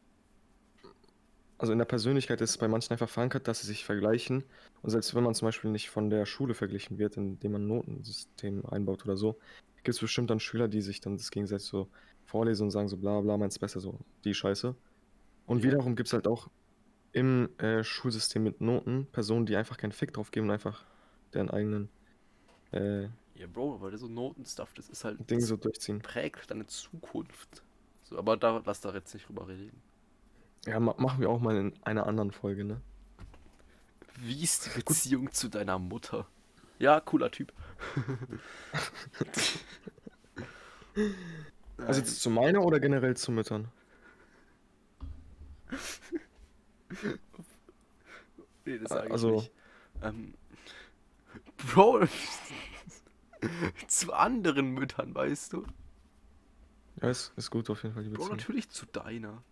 [1.58, 4.44] also in der Persönlichkeit ist es bei manchen einfach verankert, dass sie sich vergleichen.
[4.82, 7.68] Und selbst wenn man zum Beispiel nicht von der Schule verglichen wird, indem man ein
[7.68, 9.40] Notensystem einbaut oder so,
[9.84, 11.90] gibt es bestimmt dann Schüler, die sich dann das gegenseitig so
[12.26, 14.76] vorlesen und sagen so bla bla, meins besser, so die Scheiße.
[15.46, 15.66] Und Ja.
[15.72, 16.50] wiederum gibt es halt auch
[17.14, 20.86] im äh, Schulsystem mit Noten Personen, die einfach keinen Fick drauf geben und einfach
[21.34, 21.90] deren eigenen
[22.72, 23.04] äh,
[23.36, 25.30] Ja, Bro, weil so Notenstuff, das ist halt.
[25.30, 26.00] Ding so durchziehen.
[26.02, 27.64] prägt deine Zukunft.
[28.04, 29.82] So, aber da lass da jetzt nicht drüber reden.
[30.66, 32.82] Ja, ma machen wir auch mal in einer anderen Folge, ne?
[34.18, 36.26] Wie ist die Beziehung zu deiner Mutter?
[36.80, 37.52] Ja, cooler Typ.
[41.78, 43.68] Also jetzt zu meiner oder generell zu Müttern?
[48.66, 49.52] Nee, das sage ich also- nicht.
[50.02, 50.34] Ähm,
[51.74, 52.08] Bro,
[53.88, 55.66] zu anderen Müttern, weißt du?
[57.02, 59.44] Ja, ist, ist gut auf jeden Fall die Bro, natürlich zu deiner.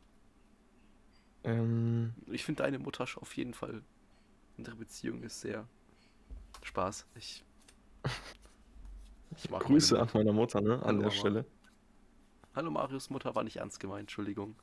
[1.43, 3.84] Ähm, Ich finde deine Mutter auf jeden Fall.
[4.58, 5.67] Unsere Beziehung ist sehr
[6.63, 7.08] Spaß.
[7.15, 7.43] Ich.
[9.38, 10.82] Ich meine Grüße an meiner Mutter, ne?
[10.84, 11.12] An Hallo, der Mama.
[11.12, 11.45] Stelle.
[12.56, 14.56] Hallo Marius Mutter war nicht ernst gemeint, Entschuldigung.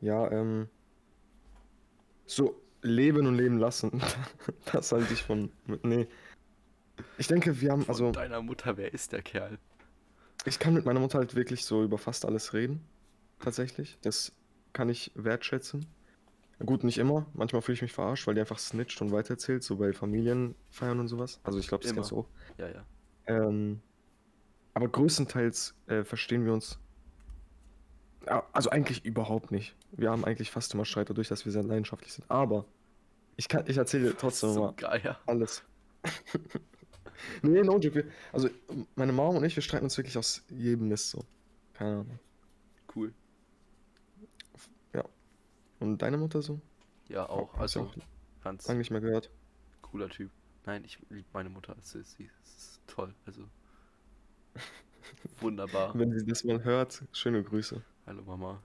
[0.00, 0.68] Ja, ähm.
[2.26, 4.02] So, leben und leben lassen.
[4.72, 5.50] das halte ich von.
[5.82, 6.06] Nee.
[7.18, 7.82] Ich denke, wir haben.
[7.82, 9.58] Von Also, deiner Mutter, wer ist der Kerl?
[10.44, 12.80] ich kann mit meiner Mutter halt wirklich so über fast alles reden.
[13.38, 13.96] Tatsächlich.
[14.02, 14.32] Das
[14.72, 15.86] kann ich wertschätzen.
[16.64, 17.26] Gut, nicht immer.
[17.34, 21.08] Manchmal fühle ich mich verarscht, weil die einfach snitcht und weitererzählt, so bei Familienfeiern und
[21.08, 21.40] sowas.
[21.44, 22.00] Also, ich glaube, das Immer.
[22.02, 22.28] kennst du auch.
[22.58, 22.84] Ja, ja.
[23.26, 23.80] Ähm,
[24.74, 26.78] aber größtenteils äh, verstehen wir uns.
[28.26, 29.74] Ja, also eigentlich überhaupt nicht.
[29.92, 32.30] Wir haben eigentlich fast immer Streit dadurch, dass wir sehr leidenschaftlich sind.
[32.30, 32.64] Aber
[33.36, 35.18] ich kann, ich erzähle trotzdem so mal Geier.
[35.26, 35.62] alles.
[37.42, 38.04] nee, no joke.
[38.32, 38.48] Also
[38.94, 41.24] meine Mom und ich, wir streiten uns wirklich aus jedem Mist so.
[41.74, 42.18] Keine Ahnung.
[42.94, 43.12] Cool.
[45.82, 46.60] Und deine Mutter so?
[47.08, 47.54] Ja, auch.
[47.54, 47.94] Du Also, auch
[48.44, 49.30] ganz lange nicht mehr gehört.
[49.82, 50.30] cooler Typ.
[50.64, 51.74] Nein, ich liebe meine Mutter.
[51.80, 53.12] Sie ist, sie ist toll.
[53.26, 53.42] Also.
[55.40, 55.92] Wunderbar.
[55.98, 58.60] Wenn sie das mal hört, schöne Grüße Hallo Mama.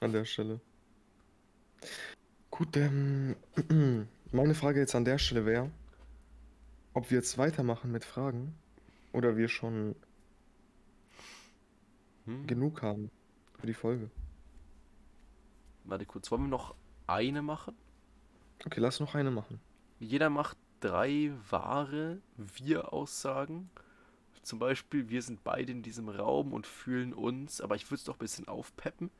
[0.00, 0.60] an der Stelle.
[2.50, 3.36] Gut, ähm,
[4.32, 5.70] meine Frage jetzt an der Stelle wäre,
[6.94, 8.54] ob wir jetzt weitermachen mit Fragen
[9.12, 9.94] oder wir schon
[12.26, 12.46] Hm?
[12.46, 13.10] genug haben
[13.58, 14.10] für die Folge.
[15.84, 16.74] Warte kurz, wollen wir noch
[17.06, 17.74] eine machen?
[18.64, 19.60] Okay, lass noch eine machen.
[20.00, 23.70] Jeder macht drei wahre Wir-Aussagen.
[24.42, 28.04] Zum Beispiel, wir sind beide in diesem Raum und fühlen uns, aber ich würde es
[28.04, 29.10] doch ein bisschen aufpeppen.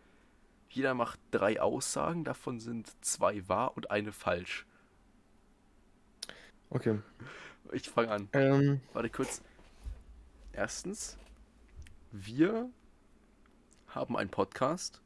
[0.70, 4.66] Jeder macht drei Aussagen, davon sind zwei wahr und eine falsch.
[6.70, 6.98] Okay.
[7.72, 8.28] Ich fange an.
[8.32, 9.42] Ähm, Warte kurz.
[10.52, 11.18] Erstens,
[12.12, 12.70] wir
[13.88, 15.00] haben einen Podcast.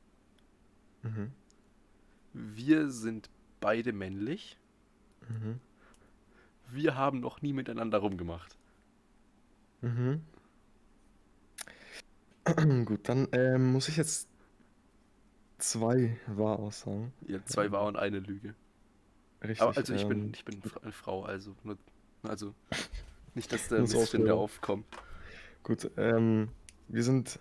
[1.03, 1.33] mhm,
[2.35, 4.59] Wir sind beide männlich.
[5.29, 5.61] mhm,
[6.66, 8.57] Wir haben noch nie miteinander rumgemacht.
[9.82, 10.22] Mhm.
[12.86, 14.28] Gut, dann ähm, muss ich jetzt
[15.58, 17.12] zwei Wahraussagen.
[17.26, 18.54] Ja, zwei wahr und eine Lüge.
[19.42, 19.62] Richtig.
[19.62, 21.78] Aber also ich bin, ähm, ich bin eine Frau, also nur,
[22.22, 22.54] also
[23.34, 24.84] nicht, dass der Missstände aufkommen.
[25.62, 26.48] Gut, ähm,
[26.88, 27.38] wir sind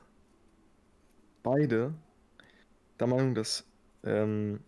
[1.44, 1.94] beide
[3.00, 3.66] der Meinung, dass
[4.04, 4.62] ähm,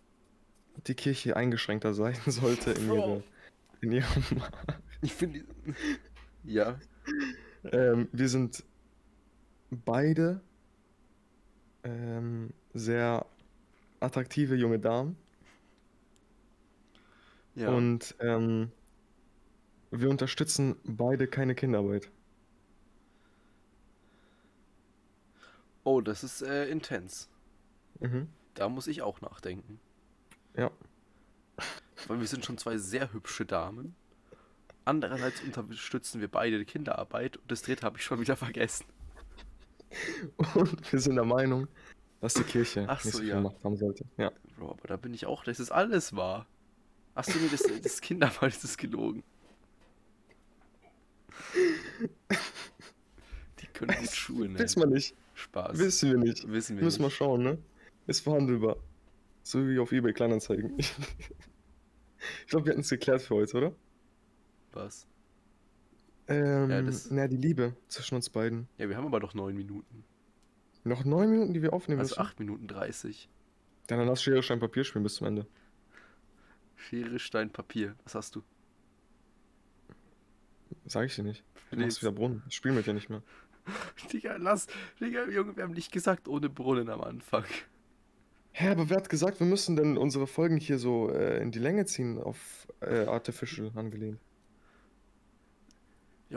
[0.88, 3.24] die Kirche eingeschränkter sein sollte in, ihre,
[3.82, 4.24] in ihrem.
[5.02, 5.44] Ich finde.
[6.44, 6.80] Ja.
[7.72, 8.64] Ähm, wir sind
[9.72, 10.42] beide
[11.84, 13.26] ähm, sehr
[14.00, 15.16] attraktive junge Damen
[17.56, 17.70] Ja.
[17.70, 18.72] und ähm,
[19.92, 22.10] wir unterstützen beide keine Kinderarbeit.
[25.84, 27.30] oh, das ist äh, intens.
[28.00, 28.28] Mhm.
[28.54, 29.80] Da muss ich auch nachdenken.
[30.56, 30.72] Ja.
[32.08, 33.96] Weil wir sind schon zwei sehr hübsche Damen.
[34.86, 38.86] Andererseits unterstützen wir beide die Kinderarbeit und das dritte habe ich schon wieder vergessen.
[40.56, 41.68] Und wir sind der Meinung,
[42.20, 43.40] dass die Kirche Ach nicht so, ja.
[43.40, 44.06] Macht haben sollte.
[44.18, 44.32] Ja.
[44.58, 46.48] Bro, aber da bin ich auch, das ist alles wahr.
[47.16, 49.24] Hast du mir das, das Kinderarbeit ist gelogen?
[53.60, 54.60] Die können gut schulen, ne?
[54.60, 55.16] Wissen wir nicht.
[55.36, 55.78] Spaß.
[55.78, 56.52] Wissen wir nicht.
[56.52, 57.58] Wissen wir Müssen wir schauen, ne?
[58.08, 58.78] Ist verhandelbar.
[59.44, 60.78] So wie auf eBay Kleinanzeigen.
[60.80, 60.94] ich
[62.48, 63.76] glaube, wir hatten es geklärt für heute, oder?
[64.74, 65.08] Was?
[66.28, 68.68] Ähm, Ja, das- na, die Liebe zwischen uns beiden.
[68.78, 70.04] Ja, wir haben aber doch neun Minuten.
[70.84, 72.22] Noch neun Minuten, die wir aufnehmen Also müssen.
[72.22, 73.30] acht Minuten dreißig.
[73.88, 75.46] Dann lass Schere, Stein, Papier spielen bis zum Ende.
[76.76, 77.96] Schere, Stein, Papier.
[78.04, 78.42] Was hast du?
[80.86, 81.44] Sag ich dir nicht.
[81.70, 82.44] Du Nee, machst wieder Brunnen.
[82.48, 83.22] Ich spiele mit dir nicht mehr.
[84.12, 84.68] Digga, lass.
[85.00, 87.46] Digga, Junge, wir haben nicht gesagt ohne Brunnen am Anfang.
[88.52, 91.60] Hä, aber wer hat gesagt, wir müssen denn unsere Folgen hier so äh, in die
[91.60, 94.20] Länge ziehen auf äh, Artificial angelehnt?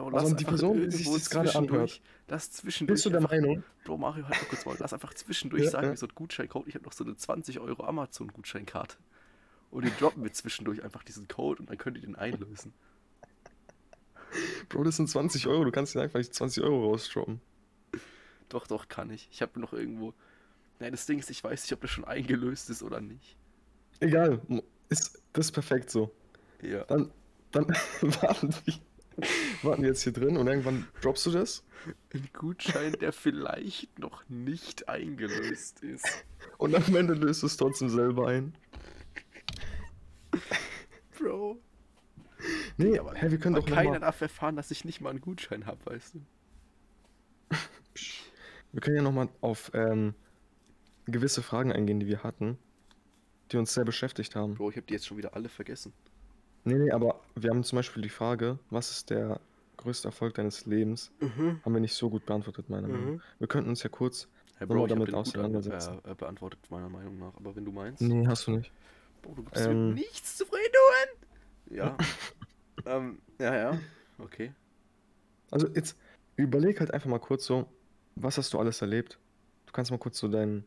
[0.05, 2.95] Und Also lass die einfach Person, die sich das gerade zwischendurch- Lass zwischendurch.
[2.97, 3.63] Bist du der einfach- Meinung?
[3.85, 4.77] Bro, Mario, halt mal kurz mal.
[4.79, 5.93] Lass einfach zwischendurch Ja, sagen, ja.
[5.93, 6.67] wie so ein Gutscheincode.
[6.69, 8.97] Ich habe noch so eine 20 Euro Amazon-Gutscheinkarte.
[9.71, 12.73] Und den droppen wir zwischendurch einfach diesen Code und dann könnt ihr den einlösen.
[14.69, 15.65] Bro, das sind 20 Euro.
[15.65, 17.41] Du kannst dir einfach nicht 20 Euro rausdroppen.
[18.49, 19.29] Doch, doch, kann ich.
[19.33, 20.15] Ich habe noch irgendwo.
[20.79, 23.37] Nein, das Ding ist, ich weiß nicht, ob das schon eingelöst ist oder nicht.
[24.01, 24.41] Egal.
[24.89, 26.13] Ist, das ist perfekt so.
[26.63, 26.85] Ja.
[26.85, 27.11] Dann,
[27.51, 27.67] dann
[28.03, 28.75] warten, wir,
[29.63, 31.65] warten jetzt hier drin und irgendwann droppst du das.
[32.13, 36.25] Ein Gutschein, der vielleicht noch nicht eingelöst ist.
[36.59, 38.57] Und am Ende löst du es trotzdem selber ein.
[41.19, 41.61] Bro.
[42.77, 45.11] Nee, aber hä, wir können aber doch keiner mal, darf erfahren, dass ich nicht mal
[45.11, 46.21] einen Gutschein habe, weißt du?
[48.73, 50.15] Wir können ja nochmal auf ähm,
[51.07, 52.59] gewisse Fragen eingehen, die wir hatten,
[53.51, 54.55] die uns sehr beschäftigt haben.
[54.55, 55.95] Bro, ich habe die jetzt schon wieder alle vergessen.
[56.67, 59.41] Nee, nee, aber wir haben zum Beispiel die Frage, was ist der
[59.77, 61.13] größte Erfolg deines Lebens?
[61.21, 61.61] Mhm.
[61.65, 63.23] Haben wir nicht so gut beantwortet, meiner Meinung nach.
[63.25, 63.39] Mhm.
[63.39, 64.27] Wir könnten uns ja kurz.
[64.59, 66.01] Hey, Bro, ich habe damit den gut auseinandersetzen?
[66.05, 67.35] äh, äh, beantwortet, meiner Meinung nach.
[67.37, 68.03] Aber wenn du meinst.
[68.03, 68.73] Nee, hast du nicht.
[69.23, 69.89] Bro, du gibst Ähm.
[69.91, 70.65] mit nichts zufrieden,
[71.71, 71.97] Ja.
[72.87, 73.81] ähm, ja, ja.
[74.19, 74.53] Okay.
[75.53, 75.97] Also jetzt
[76.35, 77.69] überleg halt einfach mal kurz so,
[78.17, 79.21] was hast du alles erlebt?
[79.67, 80.65] Du kannst mal kurz so dein,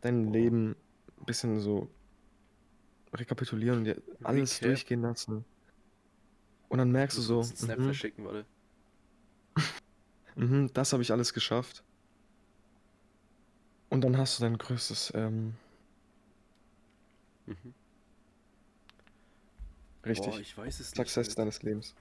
[0.00, 0.32] dein Boah.
[0.32, 0.76] Leben
[1.20, 1.88] ein bisschen so
[3.14, 4.62] rekapitulieren und dir alles Recap.
[4.62, 5.44] durchgehen lassen.
[6.68, 8.46] Und dann merkst du Ich so, Snap mhm, verschicken, warte.
[10.36, 11.84] mhm, das habe ich alles geschafft.
[13.88, 15.54] Und dann hast du dein größtes ähm,
[17.46, 17.74] Mhm.
[20.06, 21.38] richtig Boah, ich weiß es Success nicht.
[21.38, 21.96] Deines Lebens.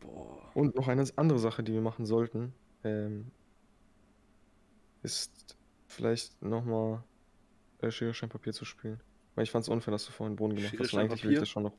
[0.00, 0.54] Boah.
[0.54, 3.32] Und noch eine andere Sache, die wir machen sollten, ähm,
[5.02, 7.04] ist vielleicht nochmal
[7.80, 9.02] äh, Schere, Stein, Papier zu spielen.
[9.34, 10.92] Weil ich fand es unfair, dass du vorhin Boden gemacht Schere, hast.
[10.92, 11.72] Und eigentlich will ich das schon noch.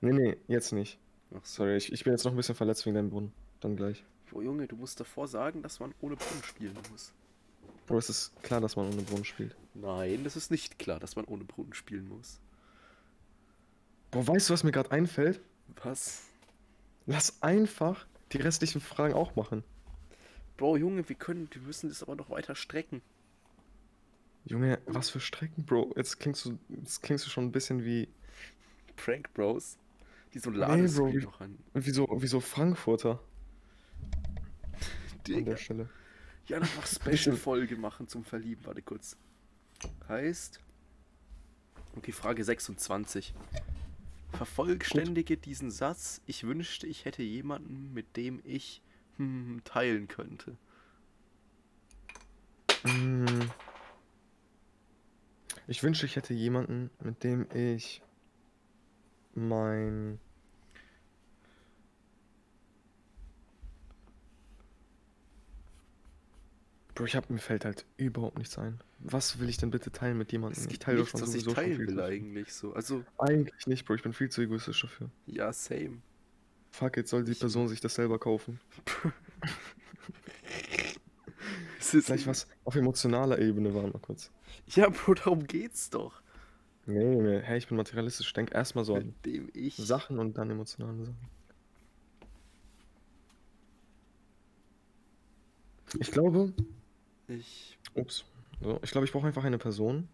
[0.00, 0.98] Nee, nee, jetzt nicht.
[1.30, 1.64] Ach so.
[1.64, 3.32] Sorry, ich, ich bin jetzt noch ein bisschen verletzt wegen deinem Brunnen.
[3.60, 4.04] Dann gleich.
[4.30, 7.12] Boah, Junge, du musst davor sagen, dass man ohne Brunnen spielen muss.
[7.86, 9.56] Bro, es ist klar, dass man ohne Brunnen spielt.
[9.74, 12.40] Nein, das ist nicht klar, dass man ohne Brunnen spielen muss.
[14.10, 15.40] Bro, weißt du, was mir gerade einfällt?
[15.82, 16.22] Was?
[17.06, 19.62] Lass einfach die restlichen Fragen auch machen.
[20.56, 23.02] Bro, Junge, wir können, wir müssen das aber noch weiter strecken.
[24.46, 25.92] Junge, was für Strecken, Bro?
[25.96, 28.08] Jetzt klingst du, jetzt klingst du schon ein bisschen wie,
[28.96, 29.76] Prank Bros.
[30.34, 31.30] Die so Nee, Ladescreen Bro.
[31.30, 31.58] noch an.
[31.74, 33.20] wie so, wie so Frankfurter
[34.80, 35.50] an Digga.
[35.50, 35.88] der Stelle.
[36.46, 38.64] Ja, noch Special-Folge machen zum Verlieben.
[38.66, 39.16] Warte kurz.
[40.08, 40.60] Heißt.
[41.96, 43.34] Okay, Frage 26.
[44.32, 46.20] Vervollständige diesen Satz.
[46.26, 48.82] Ich wünschte, ich hätte jemanden, mit dem ich
[49.16, 50.56] hm, teilen könnte.
[52.84, 53.40] Mm.
[55.66, 58.02] Ich wünschte, ich hätte jemanden, mit dem ich
[59.34, 60.18] mein.
[66.94, 68.80] Bro, ich hab, mir fällt halt überhaupt nichts ein.
[69.00, 70.56] Was will ich denn bitte teilen mit jemandem?
[70.58, 72.72] Es Ich gibt teile doch nichts, was ich teilen will eigentlich so.
[72.72, 73.96] Also, Eigentlich nicht, Bro.
[73.96, 75.10] Ich bin viel zu egoistisch dafür.
[75.26, 75.98] ja, same.
[76.70, 78.60] Fuck, jetzt soll die Ich- Person sich das selber kaufen.
[81.78, 84.32] Es ist Vielleicht was auf emotionaler Ebene war mal kurz.
[84.66, 86.20] Ja, Bro, darum geht's doch.
[86.86, 88.28] Nee, nee, hey, ich bin materialistisch.
[88.28, 89.14] Ich denke erstmal so an.
[89.76, 91.30] Sachen und dann emotionale Sachen.
[96.00, 96.52] Ich glaube,
[97.28, 97.78] Ich.
[97.94, 98.24] ups,
[98.60, 100.08] so, ich glaube, ich brauche einfach eine Person,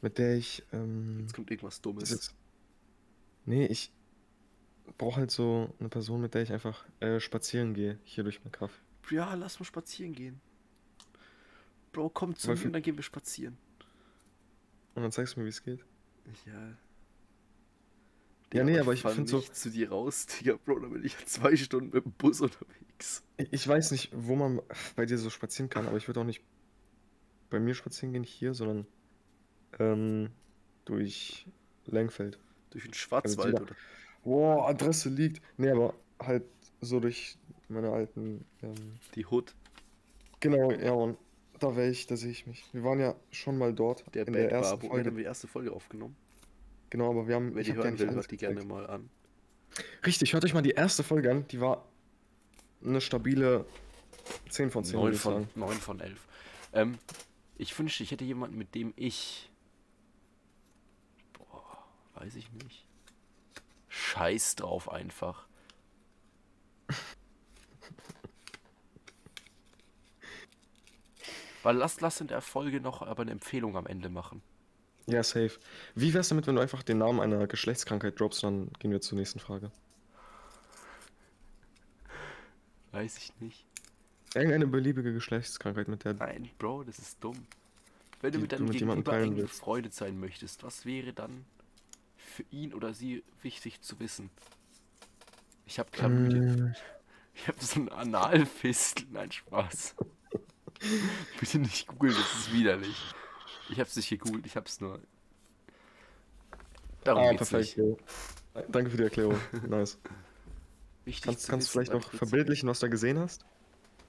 [0.00, 2.10] mit der ich, ähm, Jetzt kommt irgendwas Dummes.
[2.10, 2.34] ist,
[3.44, 3.92] nee, ich
[4.98, 8.52] brauche halt so eine Person, mit der ich einfach äh, spazieren gehe, hier durch mein
[8.52, 8.72] Kaff.
[9.10, 10.40] Ja, lass mal spazieren gehen.
[11.96, 13.56] Bro, komm zu mir und dann gehen wir spazieren.
[14.94, 15.82] Und dann zeigst du mir, wie es geht.
[16.44, 16.76] Ja.
[18.52, 21.04] Ja, nee, aber ich fahr find so- nicht zu dir raus, Digga, Bro, dann bin
[21.04, 23.22] ich ja zwei Stunden mit dem Bus unterwegs.
[23.38, 24.60] Ich, ich weiß nicht, wo man
[24.94, 26.42] bei dir so spazieren kann, aber ich würde auch nicht
[27.50, 28.86] bei mir spazieren gehen hier, sondern
[29.78, 30.30] ähm,
[30.84, 31.46] durch
[31.86, 32.38] Lengfeld.
[32.70, 33.74] Durch den Schwarzwald wieder- oder.
[34.22, 35.40] Boah, Adresse liegt.
[35.56, 36.44] Nee, aber halt
[36.80, 37.38] so durch
[37.68, 38.44] meine alten.
[38.62, 38.74] Ähm,
[39.14, 39.54] Die Hood,
[40.40, 41.16] genau, ja, und
[41.58, 42.64] da wäre ich, da sehe ich mich.
[42.72, 45.10] Wir waren ja schon mal dort der in Bad der ersten Bar, Folge.
[45.10, 46.16] haben die erste Folge aufgenommen.
[46.90, 47.54] Genau, aber wir haben.
[47.54, 49.08] Wer ich die hören will, hört die gerne mal an.
[50.04, 51.48] Richtig, hört euch mal die erste Folge an.
[51.48, 51.84] Die war
[52.84, 53.66] eine stabile
[54.48, 55.48] 10 von 10, 9 würde ich von, sagen.
[55.54, 56.26] 9 von 11.
[56.72, 56.98] Ähm,
[57.56, 59.50] ich wünschte, ich hätte jemanden, mit dem ich.
[61.32, 61.84] Boah,
[62.14, 62.86] weiß ich nicht.
[63.88, 65.46] Scheiß drauf einfach.
[71.66, 74.40] Weil lass, lass in der Folge noch aber eine Empfehlung am Ende machen.
[75.06, 75.58] Ja, safe.
[75.96, 79.18] Wie wär's damit, wenn du einfach den Namen einer Geschlechtskrankheit droppst, dann gehen wir zur
[79.18, 79.72] nächsten Frage.
[82.92, 83.66] Weiß ich nicht.
[84.32, 86.14] Irgendeine beliebige Geschlechtskrankheit, mit der.
[86.14, 87.48] Nein, Bro, das ist dumm.
[88.20, 91.46] Wenn du mit du deinem mit jemandem Gegenüber eng befreundet sein möchtest, was wäre dann
[92.16, 94.30] für ihn oder sie wichtig zu wissen?
[95.66, 96.68] Ich habe Chlamydien.
[96.68, 96.74] Mm,
[97.34, 99.04] Ich habe so einen Analfistel.
[99.10, 99.96] Nein, Spaß.
[101.40, 102.96] Bitte nicht googeln, das ist widerlich.
[103.68, 105.00] Ich habe es nicht gegoogelt, ich habe es nur.
[107.04, 107.78] Darum ah, geht's perfekt.
[107.78, 108.00] nicht.
[108.68, 109.38] Danke für die Erklärung.
[109.68, 109.98] Nice.
[111.04, 113.44] Wichtig Kannst, kannst du vielleicht noch verbildlichen, was du da gesehen hast?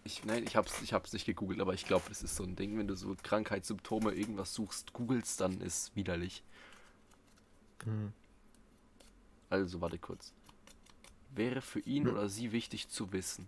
[0.03, 2.55] Ich, nein, ich hab's, ich hab's nicht gegoogelt, aber ich glaube, das ist so ein
[2.55, 6.43] Ding, wenn du so Krankheitssymptome irgendwas suchst, googelst, dann ist widerlich.
[7.83, 8.13] Hm.
[9.49, 10.33] Also, warte kurz.
[11.35, 12.13] Wäre für ihn Hm.
[12.13, 13.47] oder sie wichtig zu wissen.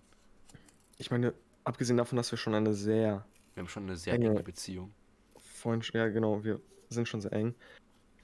[0.97, 1.33] Ich meine,
[1.69, 4.29] abgesehen davon, dass wir schon eine sehr Wir haben schon eine sehr Enge.
[4.31, 4.93] enge Beziehung.
[5.37, 7.55] Freundschaft, ja genau, wir sind schon sehr eng.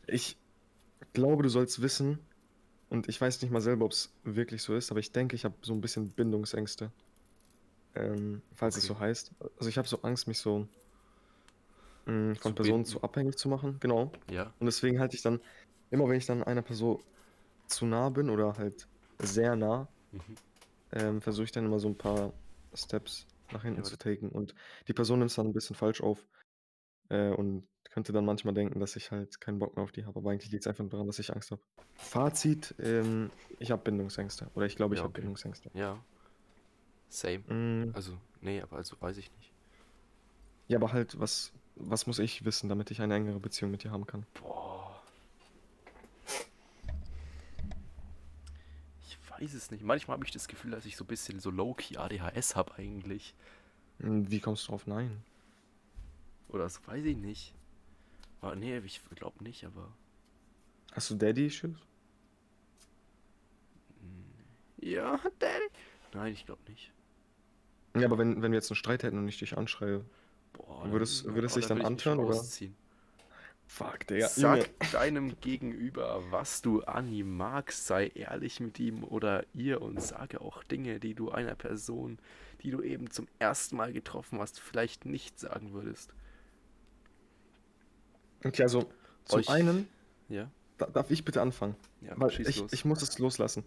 [0.07, 0.37] Ich
[1.13, 2.19] glaube, du sollst wissen,
[2.89, 5.45] und ich weiß nicht mal selber, ob es wirklich so ist, aber ich denke, ich
[5.45, 6.91] habe so ein bisschen Bindungsängste.
[7.95, 8.93] Ähm, falls es Okay.
[8.93, 9.31] so heißt.
[9.57, 10.67] Also ich habe so Angst, mich so
[12.05, 12.85] mh, von Zu Personen binden.
[12.85, 14.11] zu abhängig zu machen, genau.
[14.29, 15.41] Ja, Und deswegen halte ich dann,
[15.89, 17.03] immer wenn ich dann einer Person
[17.67, 18.87] zu nah bin oder halt
[19.19, 20.37] sehr nah, Mhm.
[20.91, 22.33] ähm, versuche ich dann immer so ein paar
[22.73, 24.29] Steps nach hinten aber zu taken.
[24.29, 24.55] Und
[24.87, 26.27] die Person nimmt es dann ein bisschen falsch auf
[27.09, 30.19] äh, und könnte dann manchmal denken, dass ich halt keinen Bock mehr auf die habe.
[30.19, 31.61] Aber eigentlich liegt es einfach daran, dass ich Angst habe.
[31.93, 34.49] Fazit, ähm, ich habe Bindungsängste.
[34.53, 35.21] Oder ich glaube, ich Ja, habe okay.
[35.21, 35.71] Bindungsängste.
[35.73, 35.97] ja.
[37.09, 37.39] Same.
[37.47, 39.53] Mm, Also, nee, aber also weiß ich nicht.
[40.67, 43.91] ja, aber halt, was, was muss ich wissen, damit ich eine engere Beziehung mit dir
[43.91, 44.25] haben kann?
[44.33, 45.01] Boah.
[49.07, 49.83] Ich weiß es nicht.
[49.83, 53.33] Manchmal habe ich das Gefühl, dass ich so ein bisschen so low-key ADHS habe eigentlich.
[53.99, 54.87] Mm, Wie kommst du drauf?
[54.87, 55.23] Nein.
[56.49, 57.53] Oder so, weiß ich nicht.
[58.41, 59.91] Aber nee, ich glaube nicht, aber.
[60.93, 61.77] Hast du Daddy-Issues?
[64.77, 65.65] Ja, Daddy.
[66.13, 66.91] Nein, ich glaube nicht.
[67.97, 70.05] Ja, aber wenn, wenn wir jetzt einen Streit hätten und ich dich anschreie.
[70.53, 72.35] Boah, Würdest- dann- würdest oh, dich dann mich antören, oder?
[73.67, 74.27] Fuck, Digga.
[74.27, 80.01] Sag deinem Gegenüber, was du an ihm magst, sei ehrlich mit ihm oder ihr und
[80.01, 82.19] sage auch Dinge, die du einer Person,
[82.61, 86.13] die du eben zum ersten Mal getroffen hast, vielleicht nicht sagen würdest.
[88.43, 88.89] Okay, also
[89.25, 89.87] zum Euch- einen,
[90.29, 90.49] Ja?
[90.77, 91.75] da, darf ich bitte anfangen?
[92.01, 92.71] Ja, Weil ich, los.
[92.73, 93.63] ich muss es loslassen.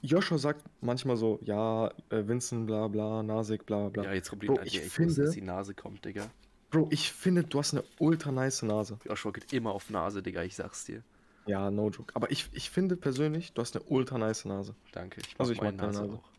[0.00, 4.04] Joshua sagt manchmal so, ja, äh, Vincent, bla bla, Nasik, bla bla.
[4.04, 6.30] ja, jetzt kommt die, Bro, ich ich finde- wusste, dass die Nase kommt, Digga.
[6.76, 8.98] Bro, ich finde, du hast eine ultra nice Nase.
[9.04, 11.02] Joshua geht immer auf Nase, Digga, ich sag's dir.
[11.46, 12.14] Ja, no joke.
[12.14, 14.74] Aber ich, ich finde persönlich, du hast eine ultra nice Nase.
[14.92, 16.14] Danke, ich mag Also ich meine Nase Nase.
[16.14, 16.30] auch.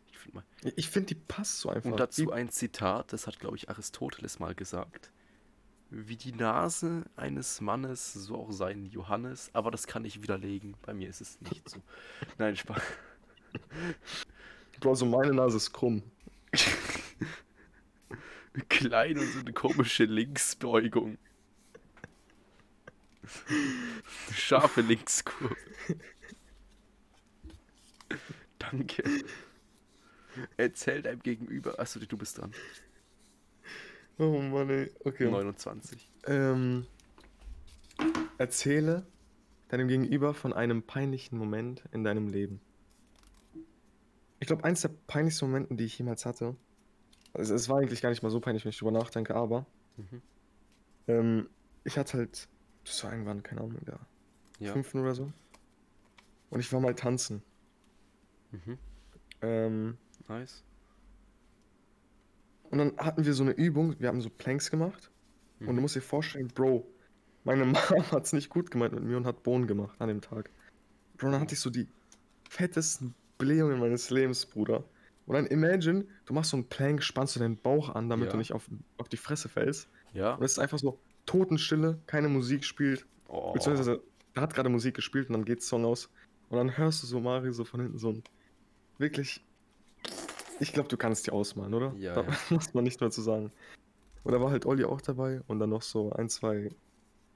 [0.76, 1.90] Ich find finde, die passt so einfach.
[1.90, 5.10] Und dazu Die, ein Zitat, das hat, glaube ich, Aristoteles mal gesagt.
[5.90, 10.76] Wie die Nase eines Mannes, so auch sein Johannes, aber das kann ich widerlegen.
[10.82, 11.80] Bei mir ist es nicht so.
[12.38, 12.82] Nein, Spaß.
[14.80, 16.02] Bro, so meine Nase ist krumm.
[18.68, 21.18] Klein und so eine komische Linksbeugung.
[24.32, 25.56] Scharfe Linkskurve.
[28.58, 29.02] Danke.
[30.56, 31.78] Erzähl deinem Gegenüber.
[31.78, 32.52] Achso, du bist dran.
[34.18, 34.90] Oh Mann, ey.
[35.04, 35.30] Okay.
[35.30, 36.10] 29.
[36.26, 36.86] Ähm,
[38.38, 39.06] erzähle
[39.68, 42.60] deinem Gegenüber von einem peinlichen Moment in deinem Leben.
[44.40, 46.56] Ich glaube, eins der peinlichsten Momenten, die ich jemals hatte,
[47.38, 49.66] also es war eigentlich gar nicht mal so peinlich, wenn ich drüber nachdenke, aber
[49.96, 50.22] Mhm.
[51.08, 51.48] ähm,
[51.84, 52.48] ich hatte halt,
[52.84, 53.98] das war irgendwann, keine Ahnung, da,
[54.60, 54.72] Ja.
[54.72, 55.32] fünften oder so.
[56.50, 57.42] Und ich war mal tanzen.
[58.52, 58.78] Mhm.
[59.42, 60.64] Ähm, Nice.
[62.70, 65.10] und dann hatten wir so eine Übung, wir haben so Planks gemacht.
[65.60, 65.80] Und du Mhm.
[65.82, 66.86] musst dir vorstellen, Bro,
[67.44, 67.64] meine
[68.02, 70.50] Mom hat es nicht gut gemeint mit mir und hat Bohnen gemacht an dem Tag.
[71.16, 71.88] Bro, dann hatte ich so die
[72.48, 74.84] fettesten Blähungen meines Lebens, Bruder.
[75.28, 78.32] Und dann imagine, du machst so einen Plank, spannst du deinen Bauch an, damit Ja.
[78.32, 78.66] du nicht auf,
[78.96, 79.88] auf die Fresse fällst.
[80.14, 80.34] Ja.
[80.34, 83.06] Und es ist einfach so Totenstille, keine Musik spielt.
[83.28, 83.52] Oh.
[83.52, 84.00] Beziehungsweise,
[84.32, 86.08] da hat gerade Musik gespielt und dann geht Song aus.
[86.48, 88.22] Und dann hörst du so Mario so von hinten so ein.
[88.96, 89.44] Wirklich.
[90.60, 91.92] Ich glaube, du kannst dir ausmalen, oder?
[91.98, 92.28] Ja, Da ja.
[92.50, 93.52] muss man nicht mehr zu sagen.
[94.24, 96.70] Und da war halt Olli auch dabei und dann noch so ein, zwei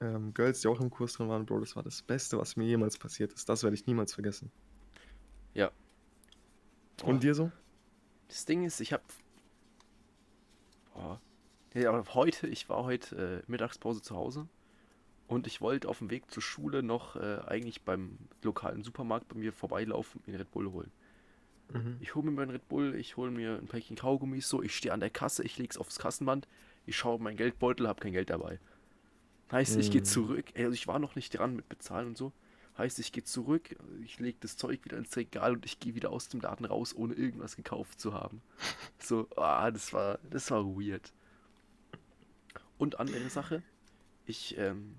[0.01, 1.45] ähm, Girls, die auch im Kurs drin waren.
[1.45, 3.47] Bro, das war das Beste, was mir jemals passiert ist.
[3.49, 4.51] Das werde ich niemals vergessen.
[5.53, 5.69] Ja.
[7.03, 7.19] Und Oh.
[7.19, 7.51] dir so?
[8.33, 9.03] Das Ding ist, ich habe.
[11.75, 14.47] Ja, aber heute, ich war heute äh, Mittagspause zu Hause
[15.27, 19.35] und ich wollte auf dem Weg zur Schule noch äh, eigentlich beim lokalen Supermarkt bei
[19.35, 20.91] mir vorbeilaufen und mir einen Red Bull holen.
[21.73, 21.97] Mhm.
[21.99, 24.93] Ich hole mir meinen Red Bull, ich hole mir ein Päckchen Kaugummis, so, ich stehe
[24.93, 26.47] an der Kasse, ich leg's aufs Kassenband,
[26.87, 28.59] ich schaue in meinen Geldbeutel, habe kein Geld dabei.
[29.51, 32.31] Heißt, ich gehe zurück, also ich war noch nicht dran mit bezahlen und so.
[32.77, 36.09] Heißt, ich gehe zurück, ich lege das Zeug wieder ins Regal und ich gehe wieder
[36.09, 38.41] aus dem Laden raus, ohne irgendwas gekauft zu haben.
[38.99, 41.11] So, ah, das war, das war weird.
[42.77, 43.61] Und andere Sache,
[44.25, 44.95] ich, ähm,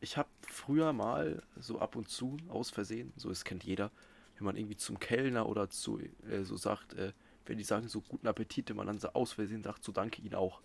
[0.00, 3.90] ich habe früher mal so ab und zu aus Versehen, so es kennt jeder,
[4.36, 7.12] wenn man irgendwie zum Kellner oder zu äh, so sagt, äh,
[7.46, 10.20] wenn die sagen so guten Appetit, wenn man dann so aus Versehen sagt, so danke
[10.20, 10.60] ihnen auch.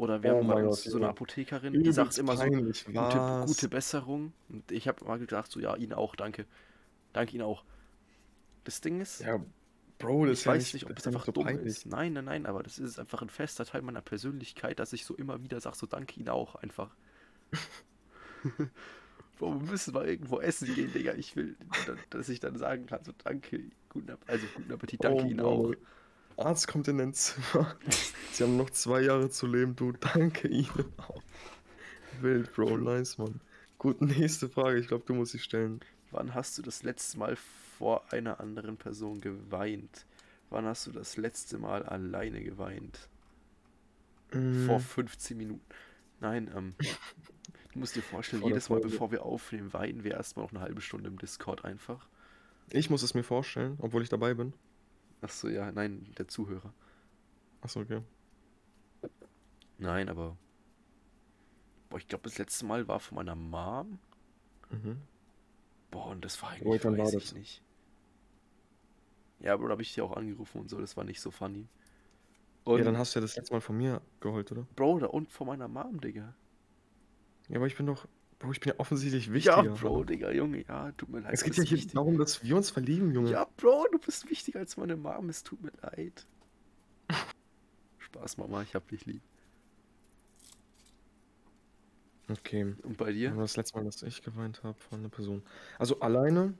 [0.00, 1.08] Oder wir Oh haben bei uns Gott, so eine.
[1.08, 2.50] Apothekerin, die sagt immer so
[2.94, 4.32] gute, gute Besserung.
[4.48, 6.46] Und ich habe mal gedacht, so ja, ihnen auch, danke.
[7.12, 7.64] Danke ihnen auch.
[8.64, 9.38] Das Ding ist, Ja,
[9.98, 11.66] Bro, das ich ja weiß nicht, nicht, ob es einfach so dumm peinlich.
[11.66, 11.86] ist.
[11.86, 15.16] Nein, nein, nein, aber das ist einfach ein fester Teil meiner Persönlichkeit, dass ich so
[15.16, 16.96] immer wieder sage, so danke ihnen auch einfach.
[19.38, 21.14] Boah, wir müssen mal irgendwo essen gehen, Digga.
[21.14, 25.04] Ich will, da- dass ich dann sagen kann, so danke, guten, App- also guten Appetit,
[25.04, 25.74] danke Oh Ihnen Mann, auch.
[26.40, 27.76] Arzt kommt in dein Zimmer.
[28.32, 29.92] Sie haben noch zwei Jahre zu leben, du.
[29.92, 31.22] Danke Ihnen auch.
[32.20, 33.40] Wild, Bro, nice, Mann.
[33.78, 34.78] Gut, nächste Frage.
[34.78, 35.80] Ich glaube, du musst sie stellen.
[36.10, 40.06] Wann hast du das letzte Mal vor einer anderen Person geweint?
[40.50, 43.08] Wann hast du das letzte Mal alleine geweint?
[44.66, 45.64] Vor Mm, 15 Minuten.
[46.20, 46.76] Nein, ähm,
[47.72, 50.60] du musst dir vorstellen, Vor jedes Mal, bevor wir aufnehmen, weinen wir erstmal noch eine
[50.60, 52.08] halbe Stunde im Discord einfach.
[52.72, 54.54] Ich muss es mir vorstellen, obwohl ich dabei bin.
[55.22, 56.72] Achso, ja, nein, der Zuhörer.
[57.62, 58.02] Achso, okay.
[59.78, 60.36] Nein, aber.
[61.88, 63.98] Boah, ich glaube, das letzte Mal war von meiner Mom.
[64.70, 65.02] Mhm.
[65.90, 67.34] Boah, und das war Wait, eigentlich, war weiß ich das?
[67.34, 67.62] nicht.
[69.40, 71.66] Ja, aber da habe ich die auch angerufen und so, das war nicht so funny.
[72.64, 74.66] Und, Ja, dann hast du ja das letzte Mal von mir geholt, oder?
[74.74, 76.34] Bro, da und von meiner Mom, Digga.
[77.48, 78.06] Ja, aber ich bin doch.
[78.40, 79.62] Bro, ich bin ja offensichtlich Ja, wichtiger.
[79.74, 81.32] Bro, Digga, Junge, ja, tut mir leid.
[81.34, 81.92] Es geht ja hier wichtig.
[81.92, 83.30] darum, dass wir uns verlieben, Junge.
[83.30, 86.26] Ja, Bro, du bist wichtiger als meine Mom, es tut mir leid.
[87.98, 89.20] Spaß, Mama, ich hab dich lieb.
[92.30, 92.74] Okay.
[92.82, 93.34] Und bei dir?
[93.34, 95.42] war das letzte Mal, dass ich geweint habe von einer Person?
[95.78, 96.54] Also alleine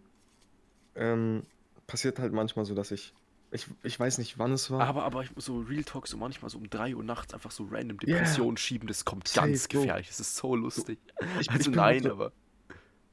[0.97, 1.45] ähm,
[1.87, 3.15] passiert halt manchmal so, dass ich.
[3.53, 4.81] Ich, ich weiß nicht, wann es war.
[4.87, 7.51] Aber, aber ich muss so Real Talk so manchmal so um 3 Uhr nachts einfach
[7.51, 8.19] so random Yeah.
[8.19, 10.99] Depressionen schieben, das kommt Safe, ganz gefährlich, das ist so lustig.
[11.41, 12.33] ich, ich Also bin grad nein, so, aber.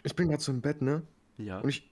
[0.04, 1.02] Ich bin gerade so im Bett, ne?
[1.38, 1.60] Ja.
[1.62, 1.92] Und ich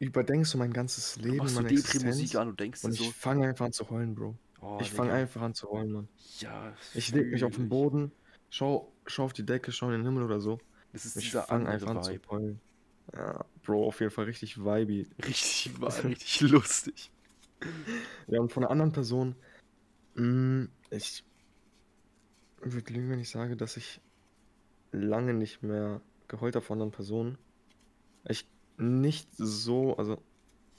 [0.00, 2.34] überdenke so mein ganzes Du Leben, machst so meine Depri-Musik Existenz.
[2.36, 4.36] an und denkst Und so, ich fange einfach an zu heulen, Bro.
[4.62, 6.08] oh, ich fange einfach an zu heulen, Mann.
[6.40, 7.70] Ja, Ich leg mich auf den ich.
[7.70, 8.10] Boden,
[8.50, 10.58] schau, schau auf die Decke, schau in den Himmel oder so.
[10.92, 12.20] Das ist Ich fange einfach an Vibe.
[12.22, 12.60] zu heulen.
[13.14, 15.06] Ja, Bro, auf jeden Fall richtig vibey.
[15.24, 17.12] Richtig, war richtig lustig.
[18.28, 19.36] Ja, und von einer anderen Person,
[20.14, 21.24] mh, ich
[22.60, 24.00] würde lügen, wenn ich sage, dass ich
[24.92, 27.38] lange nicht mehr geheult habe von anderen Personen.
[28.28, 28.48] Ich
[28.78, 30.20] nicht so, also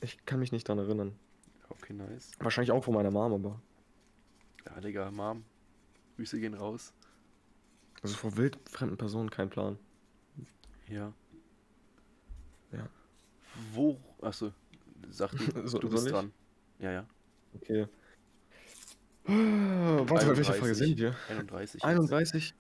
[0.02, 1.18] ich kann mich nicht daran erinnern.
[1.70, 2.32] Okay, nice.
[2.40, 3.62] Wahrscheinlich auch von meiner Mom, aber
[4.66, 5.44] Ja, Digga, Mom.
[6.18, 6.94] Grüße gehen raus.
[8.02, 9.78] also vor wildfremden Personen kein Plan.
[10.90, 11.14] Ja.
[12.72, 12.90] Ja.
[13.74, 13.98] Wo.
[14.22, 14.52] Achso,
[15.10, 16.32] sag du, So- du bist dran.
[16.80, 17.06] Ja, ja.
[17.56, 17.88] Okay.
[19.26, 20.88] Warte, bei welcher Frage 31.
[20.88, 21.16] sind wir?
[21.30, 21.74] 31.
[21.74, 21.84] jetzt.
[21.84, 22.54] 31?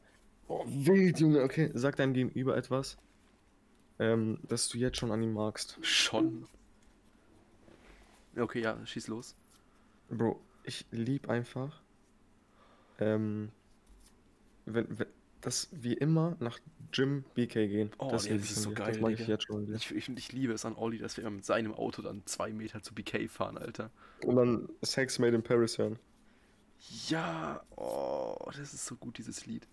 [0.47, 1.41] Oh, wild, Junge.
[1.43, 2.97] Okay, sag deinem Gegenüber etwas,
[3.99, 5.77] ähm, das du jetzt schon an ihm magst.
[5.81, 6.47] Schon.
[8.35, 9.35] Okay, ja, schieß los.
[10.09, 11.81] Bro, ich lieb einfach,
[12.99, 13.51] ähm,
[14.65, 15.07] wenn, wenn,
[15.41, 16.59] dass wir immer nach
[16.93, 17.91] Jim BK gehen.
[17.97, 19.73] Oh, das liebe das ist so geil, Das mag ich jetzt schon.
[19.73, 22.51] Ich, ich, ich liebe es an Olli, dass wir immer mit seinem Auto dann zwei
[22.51, 23.91] Meter zu BK fahren, Alter.
[24.23, 25.99] Und dann Sex Made in Paris hören.
[27.07, 29.67] Ja, oh, das ist so gut, dieses Lied.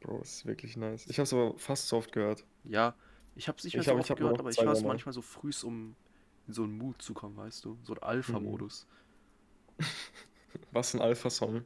[0.00, 1.06] Bro, das ist wirklich nice.
[1.08, 2.44] Ich habe es aber fast so oft gehört.
[2.64, 2.94] Ja,
[3.34, 5.22] ich hab's nicht mehr Ich so hab- oft gehört, aber ich höre es manchmal so
[5.22, 5.94] frühs, um
[6.46, 7.78] in so einen Mut zu kommen, weißt du?
[7.82, 8.86] So ein Alpha-Modus.
[10.72, 11.64] Was ein Alpha-Song.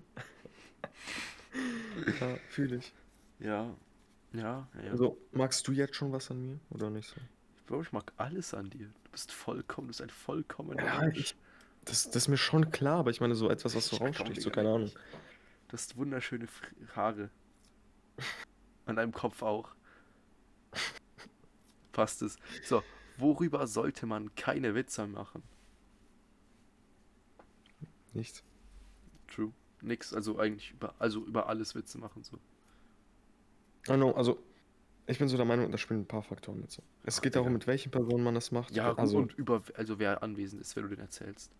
[2.20, 2.92] ja, fühle ich.
[3.44, 3.76] Ja,
[4.32, 4.90] ja, ja.
[4.90, 7.16] Also, magst du jetzt schon was an mir oder nicht so?
[7.58, 8.86] Ich glaube, ich mag alles an dir.
[9.04, 11.18] Du bist vollkommen, du bist ein vollkommener Ja, Mensch.
[11.18, 11.36] ich,
[11.84, 14.50] das, das ist mir schon klar, aber ich meine, so etwas, was so raussticht, so
[14.50, 14.90] keine Ahnung.
[15.68, 16.48] Du hast wunderschöne
[16.96, 17.28] Haare.
[18.86, 19.74] An deinem Kopf auch.
[21.92, 22.38] Passt es.
[22.64, 22.82] So,
[23.18, 25.42] worüber sollte man keine Witze machen?
[28.14, 28.42] Nichts.
[29.28, 29.52] True.
[29.82, 32.38] Nix, also eigentlich über, also über alles Witze machen so.
[33.88, 34.42] Ah, no, also,
[35.06, 36.82] ich bin so der Meinung, da spielen ein paar Faktoren mit so.
[37.02, 37.58] Es Ach, geht darum, Digga.
[37.58, 38.74] mit welchen Personen man das macht.
[38.74, 41.52] Ja, also, und über, also wer anwesend ist, wenn du den erzählst.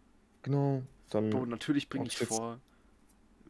[0.43, 1.31] genau, dann.
[1.31, 2.61] Bro, natürlich bringe ich vor,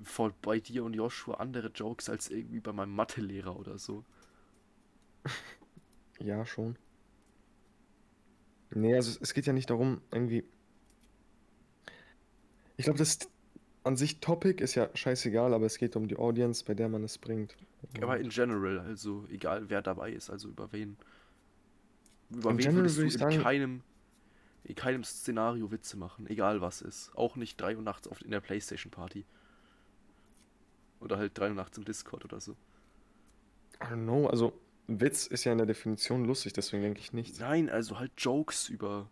[0.02, 4.04] vor bei dir und Joshua andere Jokes als irgendwie bei meinem Mathelehrer oder so.
[6.20, 6.76] Ja, schon.
[8.70, 10.44] Nee, also es geht ja nicht darum, irgendwie.
[12.76, 13.18] Ich glaube, das
[13.82, 17.04] an sich Topic ist ja scheißegal, aber es geht um die Audience, bei der man
[17.04, 17.56] es bringt.
[18.00, 20.96] Aber in general, also egal wer dabei ist, also über wen.
[22.30, 23.82] Über In wen würdest du in sagen- keinem,
[24.64, 27.14] in keinem Szenario Witze machen, egal was ist.
[27.14, 29.24] Auch nicht 3 Uhr nachts in der Playstation Party.
[31.00, 32.52] Oder halt 3 Uhr nachts im Discord oder so.
[33.82, 37.38] I don't know, also Witz ist ja in der Definition lustig, deswegen denke ich nichts.
[37.40, 39.10] Nein, also halt Jokes über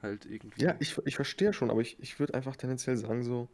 [0.00, 0.62] halt irgendwie.
[0.62, 3.48] Ja, ich, ich verstehe schon, aber ich, ich würde einfach tendenziell sagen, so.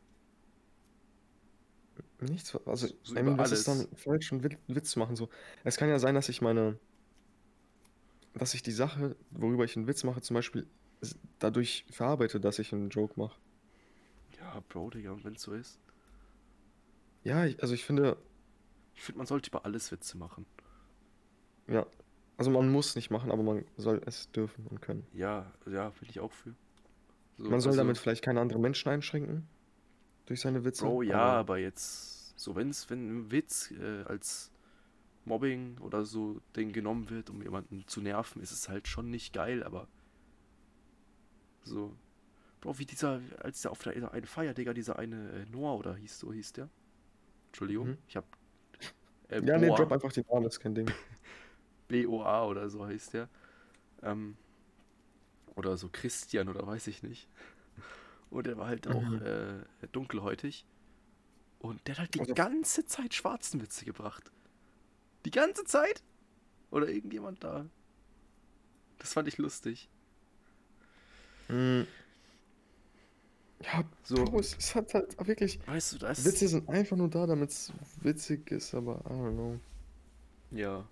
[2.20, 5.14] Nichts, also, So- über was ist dann falsch, einen Wit- Witz zu machen?
[5.14, 5.28] So.
[5.64, 6.78] Es kann ja sein, dass ich meine,
[8.34, 10.66] dass ich die Sache, worüber ich einen Witz mache, zum Beispiel
[11.38, 13.38] dadurch verarbeite, dass ich einen Joke mache.
[14.40, 15.78] Ja, Bro, Digga, und wenn es so ist.
[17.22, 18.16] Ja, ich, also ich finde,
[18.94, 20.44] Ich finde, man sollte über alles Witze machen.
[21.68, 21.86] ja,
[22.36, 25.06] also man muss nicht machen, aber man soll es dürfen und können.
[25.12, 26.54] Ja, ja, bin ich auch für.
[27.36, 29.46] So, Man soll also- damit vielleicht keine anderen Menschen einschränken
[30.28, 30.84] durch seine Witze.
[30.84, 34.50] Bro, ja, aber- aber jetzt, so wenn's, wenn ein Witz äh, als
[35.24, 39.32] Mobbing oder so Ding genommen wird, um jemanden zu nerven, ist es halt schon nicht
[39.32, 39.88] geil, aber
[41.64, 41.94] so.
[42.60, 45.94] Bro, wie dieser, als der auf der eine Feier, Digga, dieser eine äh, Noah oder
[45.94, 46.68] hieß so, hieß der?
[47.48, 47.98] Entschuldigung, Mhm.
[48.08, 48.24] ich hab.
[49.28, 50.90] Äh, Ja, nee, Boa, drop einfach die Namen, ist kein Ding.
[51.88, 53.28] B-O-A oder so heißt der.
[54.02, 54.36] Ähm,
[55.54, 57.28] oder so Christian oder weiß ich nicht.
[58.30, 59.22] Und er war halt auch Mhm.
[59.22, 60.64] äh, dunkelhäutig.
[61.60, 64.30] Und der hat halt die Also- ganze Zeit schwarzen Witze gebracht.
[65.24, 66.02] Die ganze Zeit?
[66.70, 67.66] Oder irgendjemand da.
[68.98, 69.88] Das fand ich lustig.
[71.48, 71.86] Hm.
[73.64, 74.22] Ja, So.
[74.38, 75.58] Es, es hat halt wirklich.
[75.66, 77.72] Weißt du, das Witze sind einfach nur da, damit es
[78.02, 79.58] witzig ist, aber I don't know.
[80.52, 80.86] Ja.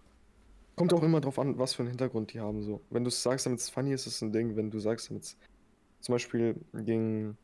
[0.75, 2.63] Kommt auch immer drauf an, was für einen Hintergrund die haben.
[2.63, 2.81] So.
[2.91, 4.57] Wenn du es sagst, damit es funny ist, ist es ein Ding.
[4.57, 5.37] Wenn du sagst, damit es
[6.07, 7.37] zum Beispiel gegen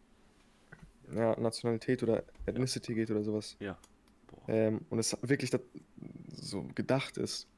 [1.13, 3.57] ja, Nationalität oder Ethnicity geht oder sowas.
[3.59, 3.77] Ja.
[4.29, 4.49] Boah.
[4.49, 5.51] Ähm, und es wirklich
[6.33, 7.49] so gedacht ist,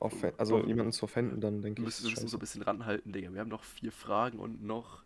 [0.00, 3.12] offen- also Bro, jemanden zu offenden, dann denke ich, wir müssen so ein bisschen ranhalten,
[3.12, 3.32] Digga.
[3.34, 5.04] Wir haben noch vier Fragen und noch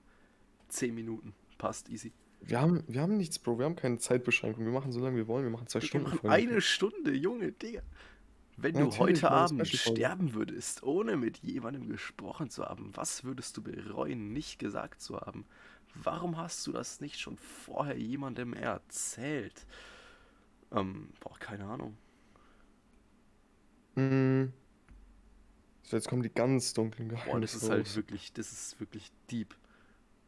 [0.68, 1.34] zehn Minuten.
[1.58, 2.12] Passt, easy.
[2.42, 3.58] Wir haben, wir haben nichts, Bro.
[3.58, 4.64] Wir haben keine Zeitbeschränkung.
[4.64, 5.42] Wir machen so lange wir wollen.
[5.44, 6.08] Wir machen zwei wir Stunden.
[6.10, 7.82] machen eine Stunde, Junge, Digga.
[8.62, 13.56] Wenn Ja, du heute Abend sterben würdest, ohne mit jemandem gesprochen zu haben, was würdest
[13.56, 15.46] du bereuen, nicht gesagt zu haben?
[15.94, 19.66] Warum hast du das nicht schon vorher jemandem erzählt?
[20.72, 21.96] Ähm, boah, keine Ahnung.
[23.96, 24.52] Mm.
[25.82, 29.10] So, jetzt kommen die ganz dunklen Boah, Geheimnisse das ist halt wirklich, das ist wirklich
[29.30, 29.56] deep.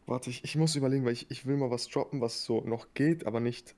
[0.06, 2.94] Warte, ich, ich muss überlegen, weil ich, ich will mal was droppen, was so noch
[2.94, 3.74] geht, aber nicht.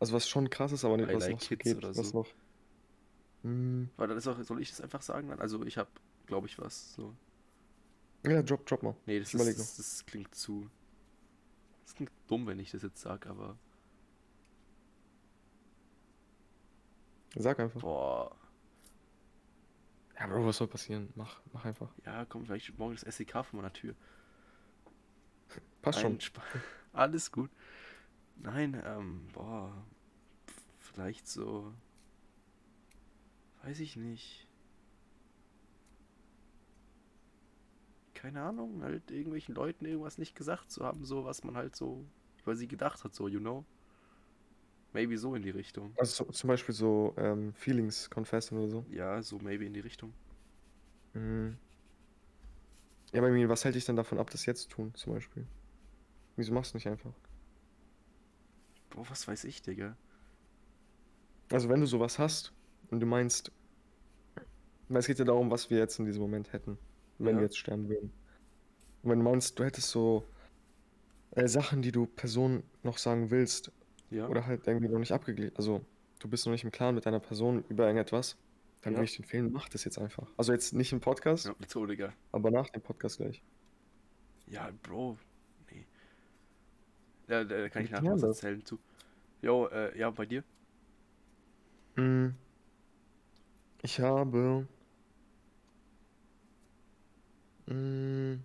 [0.00, 1.76] Also was schon krass ist, aber nicht I was like noch kids geht.
[1.76, 2.18] oder was so.
[2.18, 2.34] noch.
[3.42, 3.84] Mm.
[3.96, 5.28] Weil das auch, soll ich das einfach sagen?
[5.28, 5.40] dann?
[5.40, 5.90] Also ich habe,
[6.26, 6.94] glaube ich, was.
[6.94, 7.14] So.
[8.26, 8.96] Ja, drop, drop mal.
[9.06, 10.68] Nee, das, ist, das, das klingt zu.
[11.84, 13.56] Das klingt dumm, wenn ich das jetzt sage, aber.
[17.36, 17.80] Sag einfach.
[17.80, 18.34] Boah.
[20.18, 21.12] Ja, Bro, was soll passieren?
[21.14, 21.92] Mach, mach einfach.
[22.04, 23.94] Ja, komm, vielleicht morgen das SEK vor meiner Tür.
[25.80, 26.12] Passt schon.
[26.12, 26.42] Nein, Sp-
[26.92, 27.50] Alles gut.
[28.36, 29.72] Nein, ähm, boah.
[30.78, 31.72] Vielleicht so.
[33.62, 34.46] Weiß ich nicht.
[38.14, 42.04] Keine Ahnung, halt irgendwelchen Leuten irgendwas nicht gesagt zu haben, so was man halt so
[42.42, 43.64] über sie gedacht hat, so, you know.
[44.92, 45.94] Maybe so in die Richtung.
[45.98, 48.86] Also so, zum Beispiel so ähm, Feelings confessen oder so.
[48.90, 50.14] Ja, so maybe in die Richtung.
[51.14, 51.58] Mhm.
[53.12, 55.46] Ja, bei mir, was hält dich denn davon ab, das jetzt zu tun, zum Beispiel?
[56.36, 57.12] Wieso machst du nicht einfach?
[58.90, 59.96] Boah, was weiß ich, Digga.
[61.50, 62.52] Also wenn du sowas hast
[62.90, 63.52] und du meinst,
[64.88, 66.78] weil es geht ja darum, was wir jetzt in diesem Moment hätten,
[67.18, 67.40] wenn Ja.
[67.40, 68.12] wir jetzt sterben würden.
[69.02, 70.24] Und wenn du meinst, du hättest so
[71.32, 73.70] äh, Sachen, die du Personen noch sagen willst,
[74.10, 74.26] Ja.
[74.28, 75.84] oder halt irgendwie noch nicht abgeglichen, also
[76.20, 78.36] du bist noch nicht im Klaren mit deiner Person über irgendetwas,
[78.80, 78.98] dann Ja.
[78.98, 80.26] würde ich dir empfehlen, mach das jetzt einfach.
[80.36, 82.12] Also jetzt nicht im Podcast, Ja, so, Digga.
[82.32, 83.42] aber nach dem Podcast gleich.
[84.46, 85.18] Ja, Bro.
[85.70, 85.86] Nee.
[87.28, 88.78] Ja, da da kann ich nachher was erzählen zu.
[89.42, 90.42] Jo, äh, ja, bei dir?
[91.96, 92.28] Mm.
[93.82, 94.66] Ich habe.
[97.66, 98.36] Mm.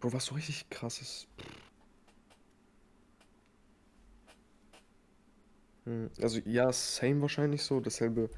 [0.00, 1.26] Bro, was so richtig krasses.
[5.84, 8.30] Mm, Also ja, same wahrscheinlich so, dasselbe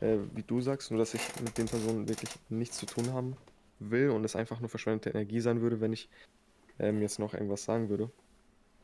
[0.00, 3.36] äh, wie du sagst, nur dass ich mit den Personen wirklich nichts zu tun haben
[3.78, 6.08] will und es einfach nur verschwendete Energie sein würde, wenn ich
[6.78, 8.10] ähm, jetzt noch irgendwas sagen würde,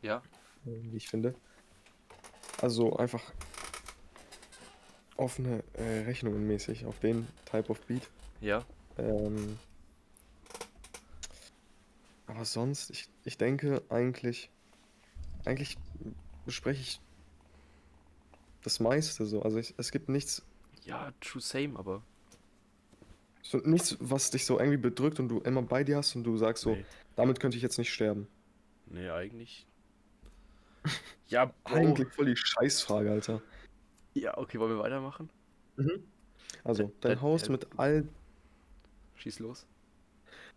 [0.03, 0.23] Ja.
[0.65, 1.35] wie ich finde.
[2.63, 3.23] Also einfach
[5.19, 8.09] offene äh, Rechnungen mäßig auf den Type of Beat.
[8.41, 8.65] Ja.
[8.97, 9.59] Ähm,
[12.27, 14.51] aber sonst, ich, ich denke eigentlich,
[15.45, 15.77] eigentlich
[16.45, 17.01] bespreche ich
[18.63, 19.43] das meiste so.
[19.43, 20.43] Also ich, es gibt nichts,
[20.85, 22.03] Ja, true same, aber.
[23.43, 26.37] so, nichts, was dich so irgendwie bedrückt und du immer bei dir hast und du
[26.37, 26.85] sagst so, Nee.
[27.17, 28.29] damit könnte ich jetzt nicht sterben.
[28.87, 29.67] Nee, eigentlich.
[31.29, 31.75] Ja, Bro.
[31.75, 33.43] Eigentlich voll die Scheißfrage, Alter.
[34.21, 35.31] Ja, okay, wollen wir weitermachen?
[36.65, 38.09] Also, Äh, dein äh, Haus äh, mit all,
[39.15, 39.67] Schieß los.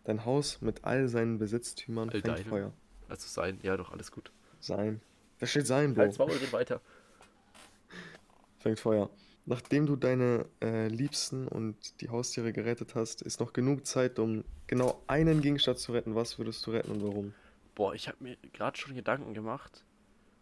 [0.04, 2.46] dein Haus mit all seinen Besitztümern All fängt deinen?
[2.46, 2.74] Feuer.
[3.08, 3.60] Also sein.
[3.62, 4.32] Ja, doch, alles gut.
[4.60, 5.02] Sein.
[5.40, 6.04] Da steht sein, Bro.
[6.04, 6.82] Halt's Maul, red weiter.
[8.60, 9.10] Fängt Feuer.
[9.46, 14.44] Nachdem du deine äh, Liebsten und die Haustiere gerettet hast, ist noch genug Zeit, um
[14.68, 16.14] genau einen Gegenstand zu retten.
[16.14, 17.34] Was würdest du retten und warum?
[17.74, 19.84] Boah, ich habe mir gerade schon Gedanken gemacht.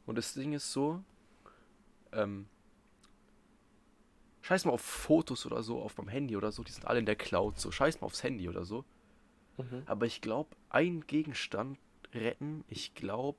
[0.05, 1.01] Und das Ding ist so,
[2.11, 2.47] ähm,
[4.41, 7.05] scheiß mal auf Fotos oder so, auf meinem Handy oder so, die sind alle in
[7.05, 8.83] der Cloud, so scheiß mal aufs Handy oder so.
[9.87, 11.77] Aber ich glaube, ein Gegenstand
[12.13, 13.37] retten, ich glaube,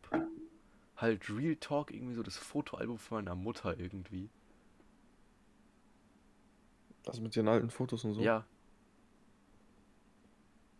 [0.96, 4.28] halt Real Talk, irgendwie so das Fotoalbum von meiner Mutter irgendwie.
[7.06, 8.20] Also mit den alten Fotos und so.
[8.22, 8.44] Ja,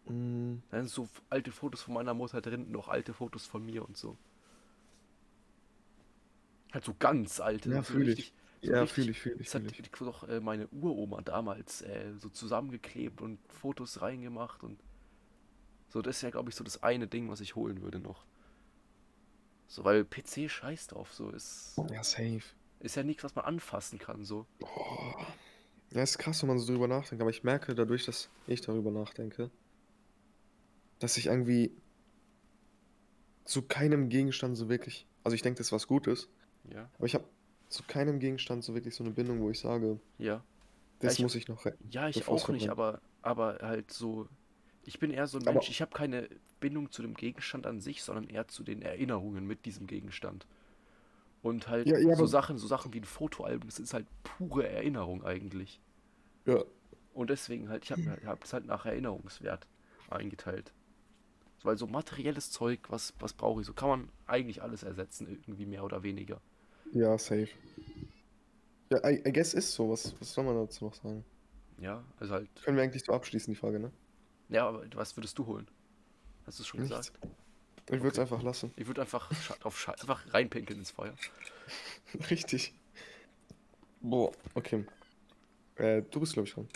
[0.06, 3.84] Mm, da sind so alte Fotos von meiner Mutter drin, noch alte Fotos von mir
[3.86, 4.16] und so.
[6.72, 7.70] Halt so ganz alte.
[7.70, 8.32] Ja, so richtig-
[8.62, 9.90] ja, fühle ich, fühle ich, Das hat fühle ich.
[9.98, 14.78] doch äh, meine Uroma damals äh, so zusammengeklebt und Fotos reingemacht und
[15.88, 16.02] so.
[16.02, 18.24] Das ist ja, glaube ich, so das eine Ding, was ich holen würde noch.
[19.66, 22.42] So, weil PC scheiß drauf, so ist, Ja, safe.
[22.80, 24.46] ist ja nichts, was man anfassen kann, so.
[24.58, 25.26] Boah.
[25.92, 28.90] Ja, ist krass, wenn man so drüber nachdenkt, aber ich merke dadurch, dass ich darüber
[28.90, 29.50] nachdenke,
[31.00, 31.72] dass ich irgendwie
[33.44, 36.28] zu keinem Gegenstand so wirklich, also ich denke, das ist was Gutes,
[36.72, 37.24] Ja, aber ich habe
[37.70, 40.42] zu keinem Gegenstand so wirklich so eine Bindung, wo ich sage, ja.
[40.98, 41.88] das ich- muss ich noch retten.
[41.90, 44.28] Ja, ich es auch nicht, aber, aber halt so.
[44.84, 47.80] Ich bin eher so ein Aber- Mensch, ich habe keine Bindung zu dem Gegenstand an
[47.80, 50.46] sich, sondern eher zu den Erinnerungen mit diesem Gegenstand.
[51.42, 54.06] Und halt Ja, ja, so aber- Sachen, so Sachen wie ein Fotoalbum, das ist halt
[54.22, 55.80] pure Erinnerung eigentlich.
[56.46, 56.62] Ja,
[57.14, 59.66] Und deswegen halt, ich habe hab das halt nach Erinnerungswert
[60.10, 60.72] eingeteilt.
[61.62, 63.66] Weil so materielles Zeug, was, was brauche ich?
[63.66, 66.40] So kann man eigentlich alles ersetzen, irgendwie mehr oder weniger.
[66.92, 67.48] Ja, safe.
[68.90, 71.24] Ja, I, I guess ist so, was, was soll man dazu noch sagen?
[71.78, 72.48] Ja, also halt.
[72.64, 73.90] Können wir eigentlich so abschließen, die Frage, ne?
[74.48, 75.68] Ja, aber was würdest du holen?
[76.46, 77.12] Hast du es schon Nichts.
[77.12, 77.18] gesagt?
[77.86, 78.20] Ich würde es Okay.
[78.20, 78.72] einfach lassen.
[78.76, 79.30] Ich würde einfach
[79.62, 81.14] auf einfach reinpinkeln ins Feuer.
[82.30, 82.72] Richtig.
[84.00, 84.84] Boah, okay.
[85.76, 86.68] Äh, du bist, glaube ich, dran.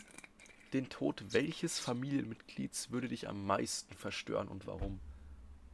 [0.72, 5.00] Den Tod welches Familienmitglieds würde dich am meisten verstören und warum?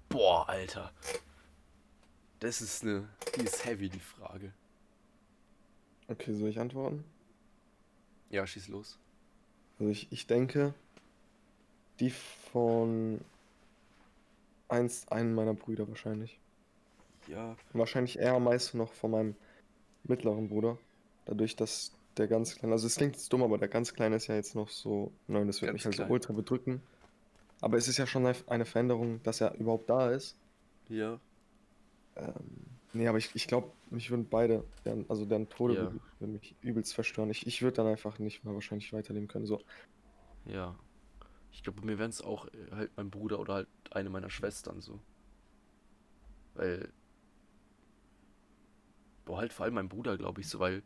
[0.09, 0.93] Boah, Alter.
[2.41, 3.09] Das ist eine.
[3.37, 4.53] Die ist heavy, die Frage.
[6.09, 7.05] Okay, soll ich antworten?
[8.31, 8.99] Ja, schieß los.
[9.79, 10.75] Also ich, ich denke,
[12.01, 13.21] die von
[14.69, 16.39] eins, einen meiner Brüder wahrscheinlich.
[17.29, 19.37] Ja, Wahrscheinlich eher am meisten noch von meinem
[20.05, 20.79] mittleren Bruder.
[21.27, 24.27] Dadurch, dass der ganz kleine, also es klingt jetzt dumm, aber der ganz kleine ist
[24.27, 26.83] ja jetzt noch so, nein, das wird Ganz mich halt so ultra bedrücken.
[27.61, 30.35] Aber es ist ja schon eine Veränderung, dass er überhaupt da ist.
[30.89, 31.21] ja.
[32.17, 32.35] Ähm,
[32.93, 35.83] nee, aber ich, ich glaube, mich würden beide, deren, also deren Tode Ja.
[35.83, 37.31] würden, würden mich übelst verstören.
[37.31, 39.47] Ich, ich würde dann einfach nicht mehr wahrscheinlich weiterleben können.
[39.47, 39.61] So.
[40.47, 40.77] Ja.
[41.53, 44.81] Ich glaube, mir wären es auch äh, halt mein Bruder oder halt eine meiner Schwestern
[44.81, 45.01] so.
[46.55, 46.93] Weil.
[49.25, 50.83] Boah, halt vor allem mein Bruder, glaube ich, so, weil.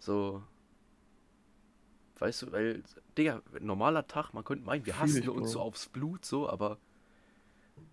[0.00, 0.42] So.
[2.18, 2.82] Weißt du, weil,
[3.18, 6.78] Digga, normaler Tag, man könnte meinen, wir hassen ich, uns so aufs Blut, so, aber.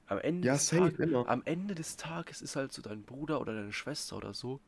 [0.07, 1.25] Am Ende, Ja, des safe, Tag, immer.
[1.25, 4.61] am Ende des Tages ist halt so dein Bruder oder deine Schwester oder so.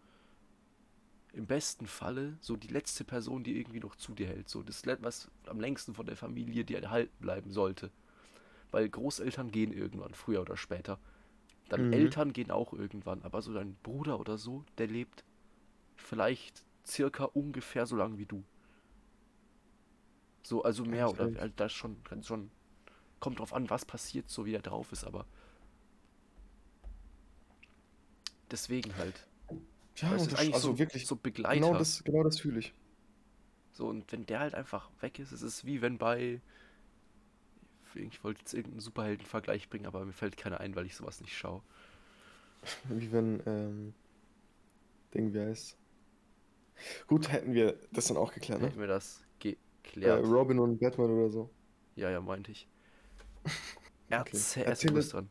[1.33, 4.49] Im besten Falle so die letzte Person, die irgendwie noch zu dir hält.
[4.49, 7.91] So das, was am längsten von der Familie dir erhalten bleiben sollte.
[8.71, 10.99] Weil Großeltern gehen irgendwann, früher oder später.
[11.69, 11.91] Dann Mhm.
[11.91, 15.23] Eltern gehen auch irgendwann, aber so dein Bruder oder so, der lebt
[15.97, 18.43] vielleicht circa ungefähr so lange wie du.
[20.43, 21.37] So, also mehr oder safe.
[21.37, 22.49] halt das schon, schon.
[23.25, 25.25] Kommt drauf an, was passiert, so wie er drauf ist, aber.
[28.51, 29.27] Deswegen halt.
[29.97, 31.55] Ja, und ist das, eigentlich also so, wirklich, so Begleiter.
[31.55, 32.73] genau das, genau das fühle ich.
[33.73, 36.41] So, und wenn der halt einfach weg ist, es ist wie wenn bei.
[37.95, 41.35] Ich wollte jetzt irgendeinen Superhelden-Vergleich bringen, aber mir fällt keiner ein, weil ich sowas nicht
[41.37, 41.63] schaue.
[42.89, 43.93] Wie wenn, ähm,
[45.13, 45.77] Ding, wie heißt.
[47.07, 48.67] Gut, hätten wir das dann auch geklärt, ne?
[48.67, 49.23] Hätten wir das
[50.01, 50.21] Äh, geklärt.
[50.21, 51.49] Robin und Batman oder so.
[51.95, 52.67] ja, ja, meinte ich.
[54.09, 55.29] Erzähl, Erzähle- erzähl es dran.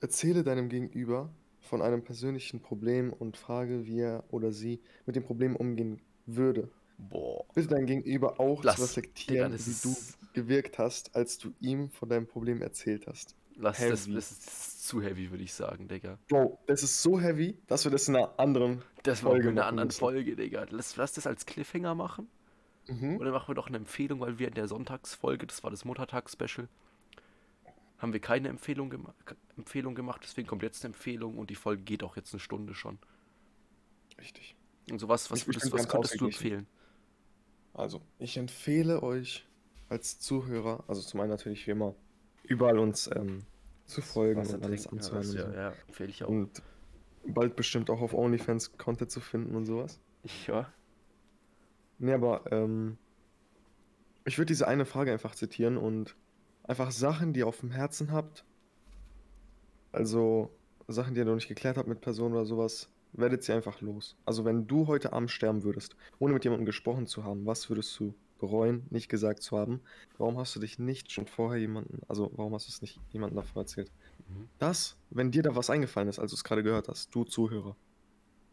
[0.00, 5.24] Erzähle deinem Gegenüber von einem persönlichen Problem und frage, wie er oder sie mit dem
[5.24, 6.70] Problem umgehen würde.
[6.98, 7.44] Boah.
[7.54, 9.96] Bitte dein Gegenüber auch Lass, zu reflektieren, Digga, das wie du
[10.34, 13.34] gewirkt hast, als du ihm von deinem Problem erzählt hast.
[13.56, 14.14] Lass das, Heavy.
[14.14, 16.18] das, ist, das ist zu heavy, würde ich sagen, Digga.
[16.28, 18.82] Bro, das ist so heavy, dass wir das in einer anderen.
[19.04, 19.98] Das machen wir Folge in einer anderen müssen.
[20.00, 20.66] Folge, Digga.
[20.70, 22.28] Lass, lass das als Cliffhanger machen.
[22.88, 23.16] Mhm.
[23.18, 26.68] Oder machen wir doch eine Empfehlung, weil wir in der Sonntagsfolge, das war das Muttertags-Special,
[27.98, 29.14] haben wir keine Empfehlung, gema
[29.56, 30.20] Empfehlung gemacht.
[30.24, 32.98] Deswegen kommt jetzt eine Empfehlung und die Folge geht auch jetzt eine Stunde schon.
[34.18, 34.56] Richtig.
[34.90, 36.66] Und sowas, was, würdest, was könntest du empfehlen?
[37.72, 39.46] Also, ich empfehle euch
[39.88, 41.94] als Zuhörer, also zum einen natürlich wie immer,
[42.42, 43.44] überall uns ähm,
[43.86, 45.26] zu folgen Wasser und alles ja, anzuhören.
[45.26, 45.56] und, ja, so.
[45.56, 46.28] ja, empfehle ich auch.
[46.28, 46.62] und
[47.26, 50.00] bald bestimmt auch auf OnlyFans Content zu finden und sowas.
[50.46, 50.72] ja.
[52.04, 52.98] Nee, aber ähm,
[54.26, 56.16] ich würde diese eine Frage einfach zitieren und
[56.62, 58.44] einfach Sachen, die ihr auf dem Herzen habt,
[59.90, 60.50] also
[60.86, 64.18] Sachen, die ihr noch nicht geklärt habt mit Personen oder sowas, werdet sie einfach los.
[64.26, 67.98] Also wenn du heute Abend sterben würdest, ohne mit jemandem gesprochen zu haben, was würdest
[67.98, 69.80] du bereuen, nicht gesagt zu haben?
[70.18, 73.36] Warum hast du dich nicht schon vorher jemanden, also warum hast du es nicht jemandem
[73.36, 73.90] davor erzählt?
[74.28, 74.50] Mhm.
[74.58, 77.76] Das, wenn dir da was eingefallen ist, als du es gerade gehört hast, du Zuhörer,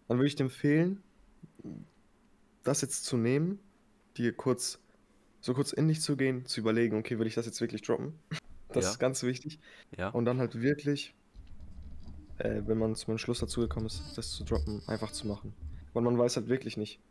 [0.07, 1.03] dann würde ich dir empfehlen,
[2.63, 3.59] das jetzt zu nehmen,
[4.17, 4.79] dir kurz,
[5.41, 8.13] so kurz in dich zu gehen, zu überlegen, okay, will ich das jetzt wirklich droppen?
[8.73, 8.91] Das Ja.
[8.91, 9.59] ist ganz wichtig.
[9.97, 10.07] Ja.
[10.11, 11.13] Und dann halt wirklich,
[12.37, 15.53] äh, wenn man zum Entschluss dazu gekommen ist, das zu droppen, einfach zu machen.
[15.91, 17.01] Weil man weiß halt wirklich nicht,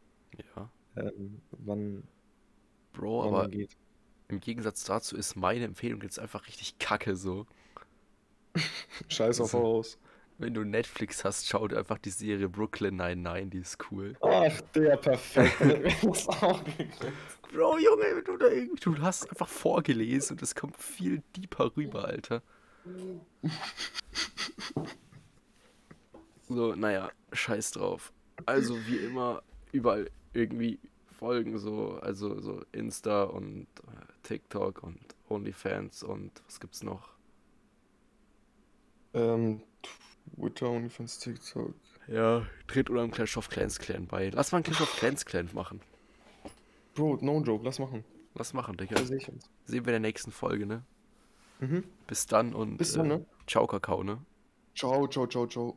[0.57, 0.71] ja.
[0.97, 2.05] ähm, wann,
[2.95, 3.77] Bro, wann aber geht.
[4.29, 7.47] im Gegensatz dazu ist meine Empfehlung jetzt einfach richtig kacke so.
[9.09, 9.85] Scheiß auf so.
[10.41, 14.17] Wenn du Netflix hast, schau dir einfach die Serie Brooklyn 99, die ist cool.
[14.23, 15.59] Ach, der perfekt.
[17.53, 21.77] Bro, Junge, wenn du da irgendwie, du hast einfach vorgelesen und es kommt viel deeper
[21.77, 22.43] rüber, Alter.
[26.49, 28.11] So, naja, scheiß drauf.
[28.47, 30.79] Also wie immer, überall irgendwie
[31.19, 37.11] folgen so, also so Insta und äh, TikTok und OnlyFans und was gibt's noch?
[39.15, 39.61] ähm,
[40.37, 41.75] Twitter, OnlyFans, TikTok.
[42.09, 44.31] Ja, tritt oder im Clash of Clans Clan bei.
[44.31, 45.81] Lass mal einen Clash of Clans Clan machen.
[46.95, 48.05] Bro, no joke, lass machen.
[48.35, 48.97] Lass machen, Digga.
[48.97, 49.49] Da sehe ich uns.
[49.65, 50.85] Sehen wir in der nächsten Folge, ne?
[51.61, 51.85] Mhm.
[52.07, 53.27] Bis dann und Bis dann, äh, ne?
[53.47, 54.19] ciao, Kakao, ne?
[54.75, 55.77] Ciao, ciao, ciao, ciao.